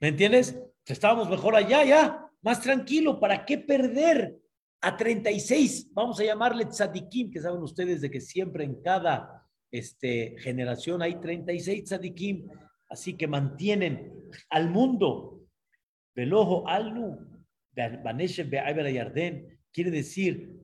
¿Me 0.00 0.08
entiendes? 0.08 0.58
Estábamos 0.86 1.28
mejor 1.28 1.54
allá, 1.54 1.84
ya, 1.84 2.30
más 2.42 2.60
tranquilo. 2.60 3.20
¿Para 3.20 3.44
qué 3.44 3.58
perder 3.58 4.38
a 4.80 4.96
36? 4.96 5.90
Vamos 5.92 6.18
a 6.20 6.24
llamarle 6.24 6.66
tzadikim, 6.66 7.30
que 7.30 7.40
saben 7.40 7.62
ustedes 7.62 8.00
de 8.00 8.10
que 8.10 8.20
siempre 8.20 8.64
en 8.64 8.82
cada 8.82 9.46
este, 9.70 10.36
generación 10.38 11.02
hay 11.02 11.20
36 11.20 11.84
tzadikim. 11.84 12.48
Así 12.88 13.16
que 13.16 13.28
mantienen 13.28 14.30
al 14.48 14.70
mundo 14.70 15.39
Velojo 16.20 16.68
alnu, 16.68 17.26
Yarden, 17.74 19.58
quiere 19.72 19.90
decir, 19.90 20.54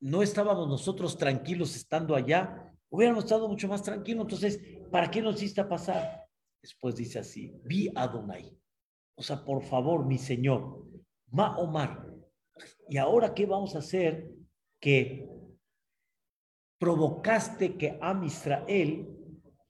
no 0.00 0.22
estábamos 0.22 0.66
nosotros 0.66 1.16
tranquilos 1.16 1.76
estando 1.76 2.16
allá, 2.16 2.74
hubiéramos 2.90 3.22
estado 3.22 3.48
mucho 3.48 3.68
más 3.68 3.84
tranquilos. 3.84 4.24
Entonces, 4.24 4.60
¿para 4.90 5.08
qué 5.08 5.22
nos 5.22 5.36
hiciste 5.36 5.62
pasar? 5.62 6.26
Después 6.60 6.96
dice 6.96 7.20
así, 7.20 7.54
vi 7.62 7.92
Adonai. 7.94 8.58
O 9.14 9.22
sea, 9.22 9.44
por 9.44 9.62
favor, 9.62 10.04
mi 10.04 10.18
Señor, 10.18 10.84
Ma 11.30 11.56
Omar. 11.58 12.04
¿Y 12.88 12.96
ahora 12.96 13.34
qué 13.34 13.46
vamos 13.46 13.76
a 13.76 13.78
hacer? 13.78 14.34
Que 14.80 15.28
provocaste 16.80 17.76
que 17.76 17.96
Am 18.00 18.24
Israel 18.24 19.06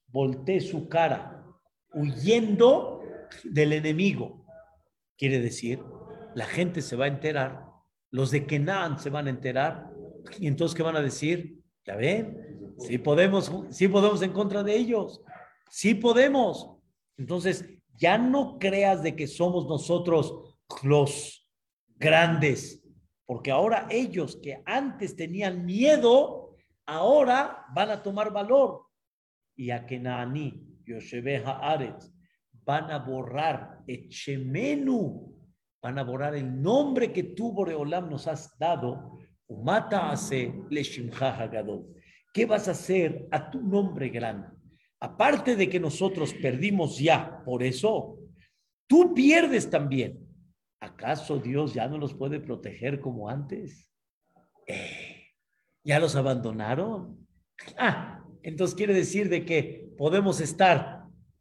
voltee 0.08 0.62
su 0.62 0.88
cara, 0.88 1.44
huyendo 1.92 3.02
del 3.44 3.74
enemigo. 3.74 4.45
Quiere 5.16 5.40
decir, 5.40 5.82
la 6.34 6.46
gente 6.46 6.82
se 6.82 6.96
va 6.96 7.06
a 7.06 7.08
enterar, 7.08 7.64
los 8.10 8.30
de 8.30 8.46
Kenan 8.46 8.98
se 8.98 9.10
van 9.10 9.26
a 9.26 9.30
enterar, 9.30 9.90
y 10.38 10.46
entonces, 10.46 10.76
¿qué 10.76 10.82
van 10.82 10.96
a 10.96 11.02
decir? 11.02 11.62
Ya 11.84 11.96
ven, 11.96 12.74
sí 12.78 12.98
podemos, 12.98 13.52
sí 13.70 13.88
podemos 13.88 14.20
en 14.22 14.32
contra 14.32 14.62
de 14.62 14.76
ellos, 14.76 15.22
sí 15.70 15.94
podemos. 15.94 16.76
Entonces, 17.16 17.64
ya 17.96 18.18
no 18.18 18.58
creas 18.58 19.02
de 19.02 19.16
que 19.16 19.26
somos 19.26 19.66
nosotros 19.66 20.56
los 20.82 21.48
grandes, 21.96 22.82
porque 23.24 23.50
ahora 23.50 23.86
ellos 23.90 24.38
que 24.42 24.62
antes 24.66 25.16
tenían 25.16 25.64
miedo, 25.64 26.56
ahora 26.84 27.64
van 27.74 27.90
a 27.90 28.02
tomar 28.02 28.32
valor. 28.32 28.82
Y 29.56 29.70
a 29.70 29.86
Kenaní, 29.86 30.80
Yoshebeha 30.84 31.52
Haaretz, 31.52 32.12
van 32.66 32.90
a 32.90 32.98
borrar 32.98 33.84
Echemenu, 33.86 35.32
van 35.80 35.98
a 35.98 36.02
borrar 36.02 36.34
el 36.34 36.60
nombre 36.60 37.12
que 37.12 37.22
tú, 37.22 37.52
Boreolam, 37.52 38.10
nos 38.10 38.26
has 38.26 38.58
dado, 38.58 39.20
Umata 39.46 40.10
hace 40.10 40.52
¿Qué 42.32 42.44
vas 42.44 42.68
a 42.68 42.72
hacer 42.72 43.28
a 43.30 43.48
tu 43.48 43.62
nombre 43.62 44.08
grande? 44.08 44.48
Aparte 45.00 45.54
de 45.54 45.68
que 45.68 45.78
nosotros 45.78 46.34
perdimos 46.34 46.98
ya, 46.98 47.42
por 47.44 47.62
eso, 47.62 48.18
tú 48.88 49.14
pierdes 49.14 49.70
también. 49.70 50.26
¿Acaso 50.80 51.38
Dios 51.38 51.72
ya 51.74 51.86
no 51.86 51.96
los 51.96 52.14
puede 52.14 52.40
proteger 52.40 53.00
como 53.00 53.28
antes? 53.28 53.88
Eh, 54.66 55.34
¿Ya 55.84 56.00
los 56.00 56.16
abandonaron? 56.16 57.26
Ah, 57.78 58.24
entonces 58.42 58.74
quiere 58.74 58.92
decir 58.92 59.28
de 59.28 59.44
que 59.44 59.94
podemos 59.96 60.40
estar 60.40 60.95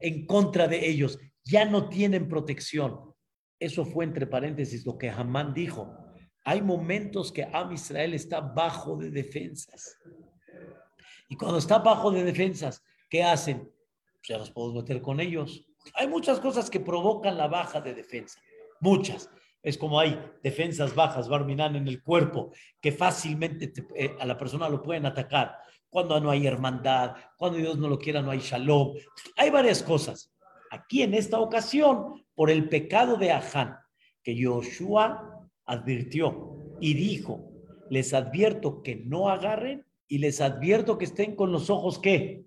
en 0.06 0.28
contra 0.28 0.68
de 0.68 0.88
ellos. 0.88 1.18
Ya 1.44 1.66
no 1.66 1.90
tienen 1.90 2.30
protección. 2.30 3.14
Eso 3.60 3.86
fue 3.86 4.06
entre 4.06 4.28
paréntesis 4.28 4.86
lo 4.86 4.98
que 5.00 5.10
Hamán 5.10 5.54
dijo. 5.54 5.98
Hay 6.44 6.62
momentos 6.62 7.32
que 7.32 7.44
Am 7.52 7.72
Israel 7.72 8.14
está 8.14 8.40
bajo 8.40 8.98
de 8.98 9.10
defensas. 9.10 9.98
Y 11.28 11.36
cuando 11.36 11.58
está 11.58 11.80
bajo 11.80 12.12
de 12.12 12.24
defensas, 12.24 12.84
¿qué 13.10 13.24
hacen? 13.24 13.62
Pues 13.62 14.28
ya 14.30 14.38
nos 14.38 14.52
podemos 14.52 14.84
meter 14.84 15.02
con 15.02 15.20
ellos. 15.20 15.66
Hay 15.96 16.08
muchas 16.08 16.40
cosas 16.40 16.70
que 16.70 16.80
provocan 16.80 17.36
la 17.36 17.48
baja 17.48 17.82
de 17.82 17.96
defensa. 17.96 18.40
Muchas. 18.80 19.28
Es 19.64 19.76
como 19.76 20.00
hay 20.00 20.20
defensas 20.44 20.94
bajas, 20.94 21.28
Barminan, 21.28 21.76
en 21.76 21.88
el 21.88 22.04
cuerpo, 22.04 22.52
que 22.80 22.92
fácilmente 22.92 23.74
eh, 23.96 24.16
a 24.20 24.26
la 24.28 24.38
persona 24.38 24.70
lo 24.70 24.84
pueden 24.84 25.08
atacar 25.08 25.58
cuando 25.96 26.20
no 26.20 26.30
hay 26.30 26.46
hermandad, 26.46 27.16
cuando 27.38 27.58
Dios 27.58 27.78
no 27.78 27.88
lo 27.88 27.98
quiera, 27.98 28.22
no 28.22 28.32
hay 28.32 28.40
shalom. 28.40 28.98
Hay 29.38 29.50
varias 29.50 29.82
cosas. 29.82 30.30
Aquí 30.70 31.04
en 31.04 31.14
esta 31.14 31.40
ocasión, 31.40 32.22
por 32.34 32.52
el 32.52 32.68
pecado 32.68 33.16
de 33.16 33.32
Ahán, 33.32 33.78
que 34.22 34.36
Joshua 34.38 35.48
advirtió 35.66 36.58
y 36.82 36.96
dijo, 36.96 37.50
les 37.90 38.14
advierto 38.14 38.84
que 38.84 38.98
no 38.98 39.30
agarren 39.30 39.86
y 40.10 40.18
les 40.18 40.42
advierto 40.42 40.98
que 40.98 41.06
estén 41.06 41.34
con 41.34 41.54
los 41.54 41.70
ojos 41.70 41.98
que 41.98 42.44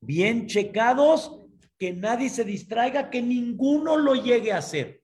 bien 0.00 0.46
checados, 0.46 1.36
que 1.80 1.92
nadie 1.92 2.28
se 2.28 2.44
distraiga, 2.44 3.10
que 3.10 3.22
ninguno 3.22 3.96
lo 3.96 4.14
llegue 4.14 4.52
a 4.52 4.58
hacer. 4.58 5.02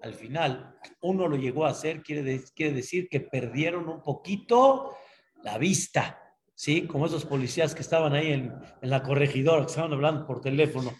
al 0.00 0.14
final 0.14 0.76
uno 1.00 1.26
lo 1.26 1.34
llegó 1.36 1.66
a 1.66 1.70
hacer, 1.70 2.04
quiere 2.04 2.22
decir 2.22 3.08
que 3.08 3.18
perdieron 3.18 3.88
un 3.88 4.00
poquito 4.00 4.96
la 5.42 5.58
vista, 5.58 6.21
¿sí? 6.62 6.86
Como 6.86 7.06
esos 7.06 7.24
policías 7.24 7.74
que 7.74 7.80
estaban 7.80 8.12
ahí 8.12 8.30
en, 8.30 8.54
la 8.82 9.02
corregidora, 9.02 9.62
que 9.62 9.70
estaban 9.70 9.92
hablando 9.92 10.24
por 10.24 10.40
teléfono, 10.40 10.92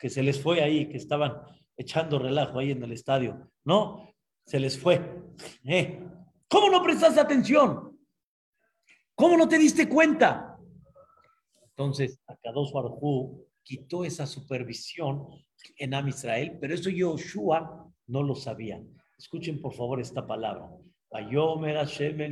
que 0.00 0.08
se 0.08 0.22
les 0.22 0.40
fue 0.40 0.62
ahí, 0.62 0.88
que 0.88 0.96
estaban 0.96 1.42
echando 1.76 2.18
relajo 2.18 2.58
ahí 2.58 2.70
en 2.70 2.82
el 2.82 2.92
estadio. 2.92 3.50
No, 3.64 4.14
se 4.46 4.58
les 4.58 4.78
fue. 4.78 5.22
¿Eh? 5.62 6.02
¿Cómo 6.48 6.70
no 6.70 6.82
prestaste 6.82 7.20
atención? 7.20 7.98
¿Cómo 9.14 9.36
no 9.36 9.46
te 9.46 9.58
diste 9.58 9.90
cuenta? 9.90 10.58
Entonces, 11.68 12.18
Akadosh 12.26 12.72
Baruj 12.72 13.44
quitó 13.62 14.06
esa 14.06 14.26
supervisión 14.26 15.26
en 15.76 15.92
Am 15.92 16.08
Israel, 16.08 16.56
pero 16.58 16.72
eso 16.72 16.88
Yoshua 16.88 17.92
no 18.06 18.22
lo 18.22 18.34
sabía. 18.34 18.82
Escuchen 19.18 19.60
por 19.60 19.74
favor 19.74 20.00
esta 20.00 20.26
palabra. 20.26 20.70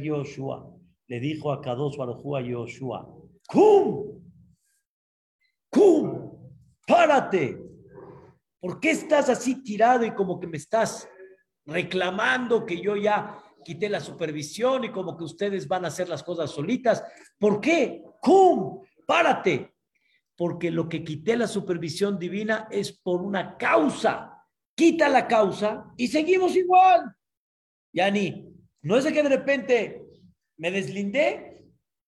Yoshua. 0.02 0.81
Le 1.08 1.20
dijo 1.20 1.52
a 1.52 1.60
Kadosh 1.60 1.96
Baruj 1.96 2.36
a 2.36 2.40
Yoshua, 2.40 3.08
¡Cum! 3.46 4.22
¡Cum! 5.70 6.30
¡Párate! 6.86 7.58
¿Por 8.60 8.78
qué 8.78 8.90
estás 8.90 9.28
así 9.28 9.62
tirado 9.62 10.04
y 10.04 10.12
como 10.12 10.38
que 10.38 10.46
me 10.46 10.56
estás 10.56 11.08
reclamando 11.66 12.64
que 12.64 12.80
yo 12.80 12.96
ya 12.96 13.38
quité 13.64 13.88
la 13.88 14.00
supervisión 14.00 14.84
y 14.84 14.92
como 14.92 15.16
que 15.16 15.24
ustedes 15.24 15.66
van 15.66 15.84
a 15.84 15.88
hacer 15.88 16.08
las 16.08 16.22
cosas 16.22 16.50
solitas? 16.50 17.02
¿Por 17.38 17.60
qué? 17.60 18.02
¡Cum! 18.20 18.82
¡Párate! 19.06 19.74
Porque 20.36 20.70
lo 20.70 20.88
que 20.88 21.04
quité 21.04 21.36
la 21.36 21.46
supervisión 21.46 22.18
divina 22.18 22.68
es 22.70 22.92
por 22.92 23.22
una 23.22 23.56
causa. 23.56 24.46
Quita 24.74 25.08
la 25.08 25.26
causa 25.26 25.92
y 25.96 26.08
seguimos 26.08 26.56
igual. 26.56 27.14
Yani, 27.92 28.48
no 28.82 28.96
es 28.96 29.04
de 29.04 29.12
que 29.12 29.22
de 29.22 29.28
repente 29.28 30.01
me 30.56 30.70
deslindé, 30.70 31.64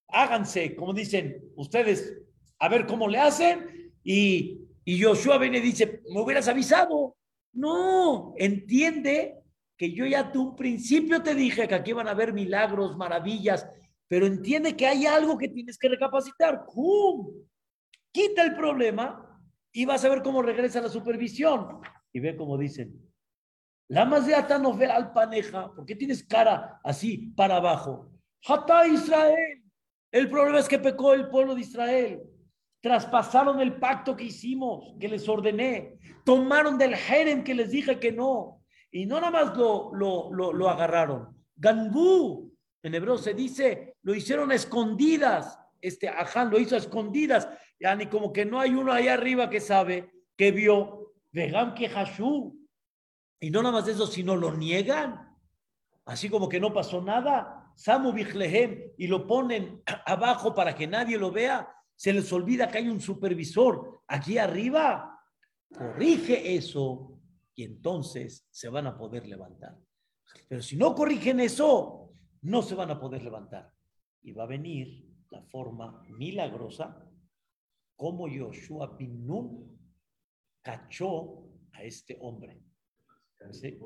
háganse, 0.09 0.74
como 0.76 0.92
dicen 0.92 1.52
ustedes, 1.57 2.18
a 2.59 2.68
ver 2.68 2.87
cómo 2.87 3.09
le 3.09 3.18
hacen 3.18 3.92
y, 4.02 4.61
y 4.85 5.02
Joshua 5.02 5.38
viene 5.38 5.59
y 5.59 5.62
dice, 5.62 6.02
me 6.11 6.20
hubieras 6.20 6.48
avisado. 6.48 7.16
No, 7.52 8.35
entiende 8.37 9.44
que 9.76 9.92
yo 9.92 10.07
ya 10.07 10.24
de 10.24 10.38
un 10.38 10.57
principio 10.57 11.22
te 11.22 11.35
dije 11.35 11.68
que 11.68 11.74
aquí 11.74 11.92
van 11.92 12.09
a 12.09 12.12
haber 12.12 12.33
milagros, 12.33 12.96
maravillas, 12.96 13.68
pero 14.09 14.26
entiende 14.26 14.76
que 14.76 14.87
hay 14.87 15.07
algo 15.07 15.37
que 15.38 15.48
tienes 15.48 15.78
que 15.78 15.88
recapacitar. 15.88 16.64
¡Cum! 16.66 17.33
Quita 18.12 18.44
el 18.44 18.54
problema 18.54 19.40
y 19.72 19.85
vas 19.85 20.04
a 20.04 20.09
ver 20.09 20.22
cómo 20.22 20.42
regresa 20.42 20.80
la 20.80 20.88
supervisión. 20.88 21.80
Y 22.12 22.20
ve 22.20 22.37
como 22.37 22.57
dicen, 22.57 23.04
la 23.88 24.04
más 24.04 24.26
de 24.26 24.35
no 24.61 24.74
ver 24.74 24.90
al 24.90 25.12
paneja, 25.12 25.72
¿por 25.74 25.85
qué 25.85 25.96
tienes 25.96 26.24
cara 26.24 26.80
así 26.85 27.33
para 27.37 27.57
abajo? 27.57 28.13
Hatá 28.46 28.87
Israel. 28.87 29.62
El 30.12 30.30
problema 30.30 30.59
es 30.59 30.68
que 30.68 30.78
pecó 30.78 31.14
el 31.14 31.28
pueblo 31.28 31.54
de 31.54 31.62
Israel. 31.62 32.22
Traspasaron 32.80 33.61
el 33.61 33.78
pacto 33.78 34.14
que 34.16 34.24
hicimos, 34.24 34.94
que 35.00 35.09
les 35.09 35.28
ordené. 35.28 35.98
Tomaron 36.24 36.76
del 36.76 36.94
Jerem 36.94 37.42
que 37.42 37.54
les 37.54 37.70
dije 37.70 37.98
que 37.98 38.12
no. 38.12 38.62
Y 38.90 39.07
no 39.07 39.20
nada 39.20 39.30
más 39.30 39.57
lo, 39.57 39.90
lo, 39.94 40.30
lo, 40.33 40.52
lo 40.52 40.68
agarraron. 40.68 41.35
Gandú, 41.57 42.54
en 42.83 42.94
hebreo 42.94 43.16
se 43.16 43.35
dice, 43.35 43.96
lo 44.02 44.14
hicieron 44.14 44.50
a 44.50 44.54
escondidas. 44.54 45.59
Este 45.80 46.09
Aján 46.09 46.50
lo 46.50 46.59
hizo 46.59 46.74
a 46.74 46.78
escondidas. 46.78 47.48
Ya 47.80 47.96
ni 47.96 48.07
como 48.07 48.33
que 48.33 48.44
no 48.44 48.61
hay 48.61 48.74
uno 48.74 48.92
ahí 48.92 49.09
arriba 49.09 49.50
que 49.50 49.61
sabe, 49.61 50.12
que 50.37 50.52
vio. 50.52 51.14
Vegan 51.33 51.74
que 51.74 51.88
Hashú. 51.88 52.57
Y 53.40 53.50
no 53.50 53.62
nada 53.62 53.80
más 53.80 53.88
eso, 53.88 54.07
sino 54.07 54.37
lo 54.37 54.52
niegan. 54.52 55.37
Así 56.04 56.28
como 56.28 56.48
que 56.48 56.61
no 56.61 56.72
pasó 56.72 57.02
nada. 57.02 57.63
Samu 57.74 58.12
Biclehem 58.12 58.92
y 58.96 59.06
lo 59.06 59.26
ponen 59.26 59.82
abajo 60.06 60.54
para 60.54 60.74
que 60.74 60.87
nadie 60.87 61.18
lo 61.18 61.30
vea. 61.30 61.68
Se 61.96 62.12
les 62.12 62.32
olvida 62.32 62.68
que 62.68 62.78
hay 62.78 62.88
un 62.88 63.00
supervisor 63.00 64.02
aquí 64.08 64.38
arriba. 64.38 65.20
Corrige 65.72 66.54
eso 66.54 67.20
y 67.54 67.64
entonces 67.64 68.46
se 68.50 68.68
van 68.68 68.87
a 68.87 68.96
poder 68.96 69.26
levantar. 69.26 69.76
Pero 70.48 70.62
si 70.62 70.76
no 70.76 70.94
corrigen 70.94 71.40
eso, 71.40 72.12
no 72.42 72.62
se 72.62 72.74
van 72.74 72.90
a 72.90 73.00
poder 73.00 73.22
levantar. 73.22 73.72
Y 74.22 74.32
va 74.32 74.44
a 74.44 74.48
venir 74.48 75.04
la 75.30 75.42
forma 75.42 76.02
milagrosa 76.08 77.04
como 77.96 78.28
Yoshua 78.28 78.96
bin 78.96 79.26
Nun 79.26 79.78
cachó 80.62 81.44
a 81.72 81.82
este 81.82 82.16
hombre. 82.20 82.60
¿Sí? 83.50 83.78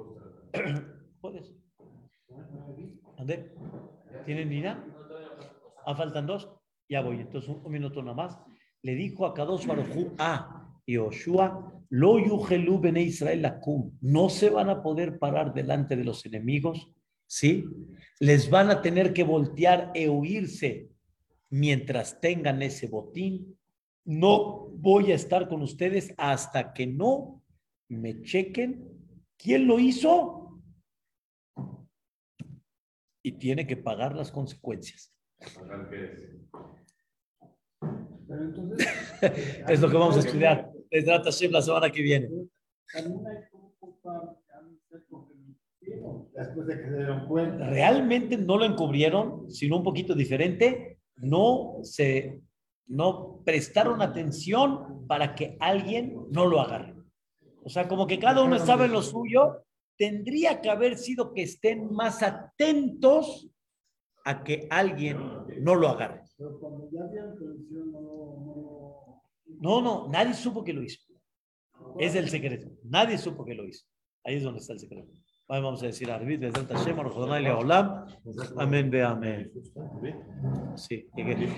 ¿Puedes? 1.21 1.53
¿Dónde? 3.19 3.51
¿Tienen 4.25 4.49
nina? 4.49 4.85
Ah, 5.85 5.97
faltan 5.97 6.27
dos. 6.27 6.49
Ya 6.89 7.01
voy, 7.01 7.17
entonces 7.17 7.51
un, 7.51 7.61
un 7.65 7.73
minuto 7.73 8.01
nada 8.01 8.15
más. 8.15 8.39
Le 8.83 8.95
dijo 8.95 9.27
a 9.27 9.35
Kadosh 9.35 9.67
Barujú 9.67 10.15
a 10.19 10.73
Yoshua, 10.87 11.83
lo 11.91 12.81
bene 12.81 13.03
Israel 13.03 13.43
lakum. 13.43 13.91
No 14.01 14.29
se 14.29 14.51
van 14.51 14.71
a 14.71 14.83
poder 14.85 15.19
parar 15.19 15.53
delante 15.53 15.97
de 15.97 16.05
los 16.05 16.25
enemigos, 16.27 16.93
¿sí? 17.27 17.65
Les 18.21 18.49
van 18.49 18.71
a 18.71 18.81
tener 18.81 19.13
que 19.13 19.25
voltear 19.25 19.91
e 19.95 20.09
huirse 20.09 20.89
mientras 21.51 22.21
tengan 22.21 22.63
ese 22.63 22.87
botín. 22.87 23.59
No 24.05 24.69
voy 24.75 25.11
a 25.11 25.17
estar 25.17 25.49
con 25.49 25.63
ustedes 25.63 26.15
hasta 26.17 26.73
que 26.73 26.87
no 26.87 27.43
me 27.89 28.23
chequen 28.23 28.89
quién 29.37 29.67
lo 29.67 29.81
hizo 29.81 30.38
y 33.23 33.33
tiene 33.33 33.67
que 33.67 33.77
pagar 33.77 34.15
las 34.15 34.31
consecuencias. 34.31 35.15
Pero 38.29 38.45
entonces, 38.45 38.87
Es 39.69 39.81
lo 39.81 39.91
que 39.91 39.97
vamos 39.97 40.17
a 40.17 40.21
estudiar 40.21 40.71
desde 40.91 41.11
Hashem 41.11 41.53
la 41.53 41.63
semana 41.63 41.91
que 41.91 42.03
viene. 42.03 42.29
después 46.35 46.67
de 46.67 46.77
que 46.77 46.89
se 46.89 46.97
dieron 46.97 47.27
cuenta. 47.27 47.69
Realmente 47.69 48.37
no 48.37 48.59
lo 48.59 48.65
encubrieron, 48.65 49.51
sino 49.51 49.79
un 49.79 49.83
poquito 49.83 50.15
diferente. 50.15 51.01
No 51.17 51.79
se, 51.83 52.41
no 52.87 53.43
prestaron 53.45 54.03
atención 54.03 55.07
para 55.07 55.35
que 55.35 55.57
alguien 55.61 56.17
no 56.31 56.47
lo 56.47 56.61
agarre. 56.61 56.95
O 57.65 57.69
sea, 57.69 57.89
como 57.89 58.07
que 58.07 58.19
cada 58.19 58.43
uno 58.43 58.57
estaba 58.57 58.85
en 58.87 58.93
lo 58.93 59.03
suyo, 59.03 59.65
tendría 59.99 60.61
que 60.61 60.71
haber 60.71 60.97
sido 60.97 61.35
que 61.35 61.43
estén 61.43 61.93
más 61.93 62.23
atentos 62.23 63.51
a 64.25 64.45
que 64.45 64.67
alguien 64.71 65.19
no 65.61 65.75
lo 65.75 65.89
agarre. 65.89 66.23
No, 69.61 69.83
no, 69.83 70.09
nadie 70.09 70.35
supo 70.35 70.63
que 70.63 70.73
lo 70.73 70.83
hizo. 70.83 71.01
Es 71.99 72.15
el 72.15 72.29
secreto. 72.29 72.69
Nadie 72.85 73.19
supo 73.19 73.45
que 73.45 73.55
lo 73.55 73.67
hizo. 73.67 73.87
Ahí 74.25 74.37
es 74.37 74.43
donde 74.43 74.61
está 74.61 74.75
el 74.75 74.79
secreto. 74.79 75.11
Ahí 75.49 75.63
vamos 75.63 75.83
a 75.83 75.87
decir, 75.87 76.11
Arbit, 76.11 76.43
el 76.43 76.53
Tashem, 76.53 76.99
Olam, 76.99 78.07
Amén, 78.59 78.91
ve 78.91 79.03
amén. 79.03 79.51
Sí, 80.77 81.09
llegué. 81.17 81.49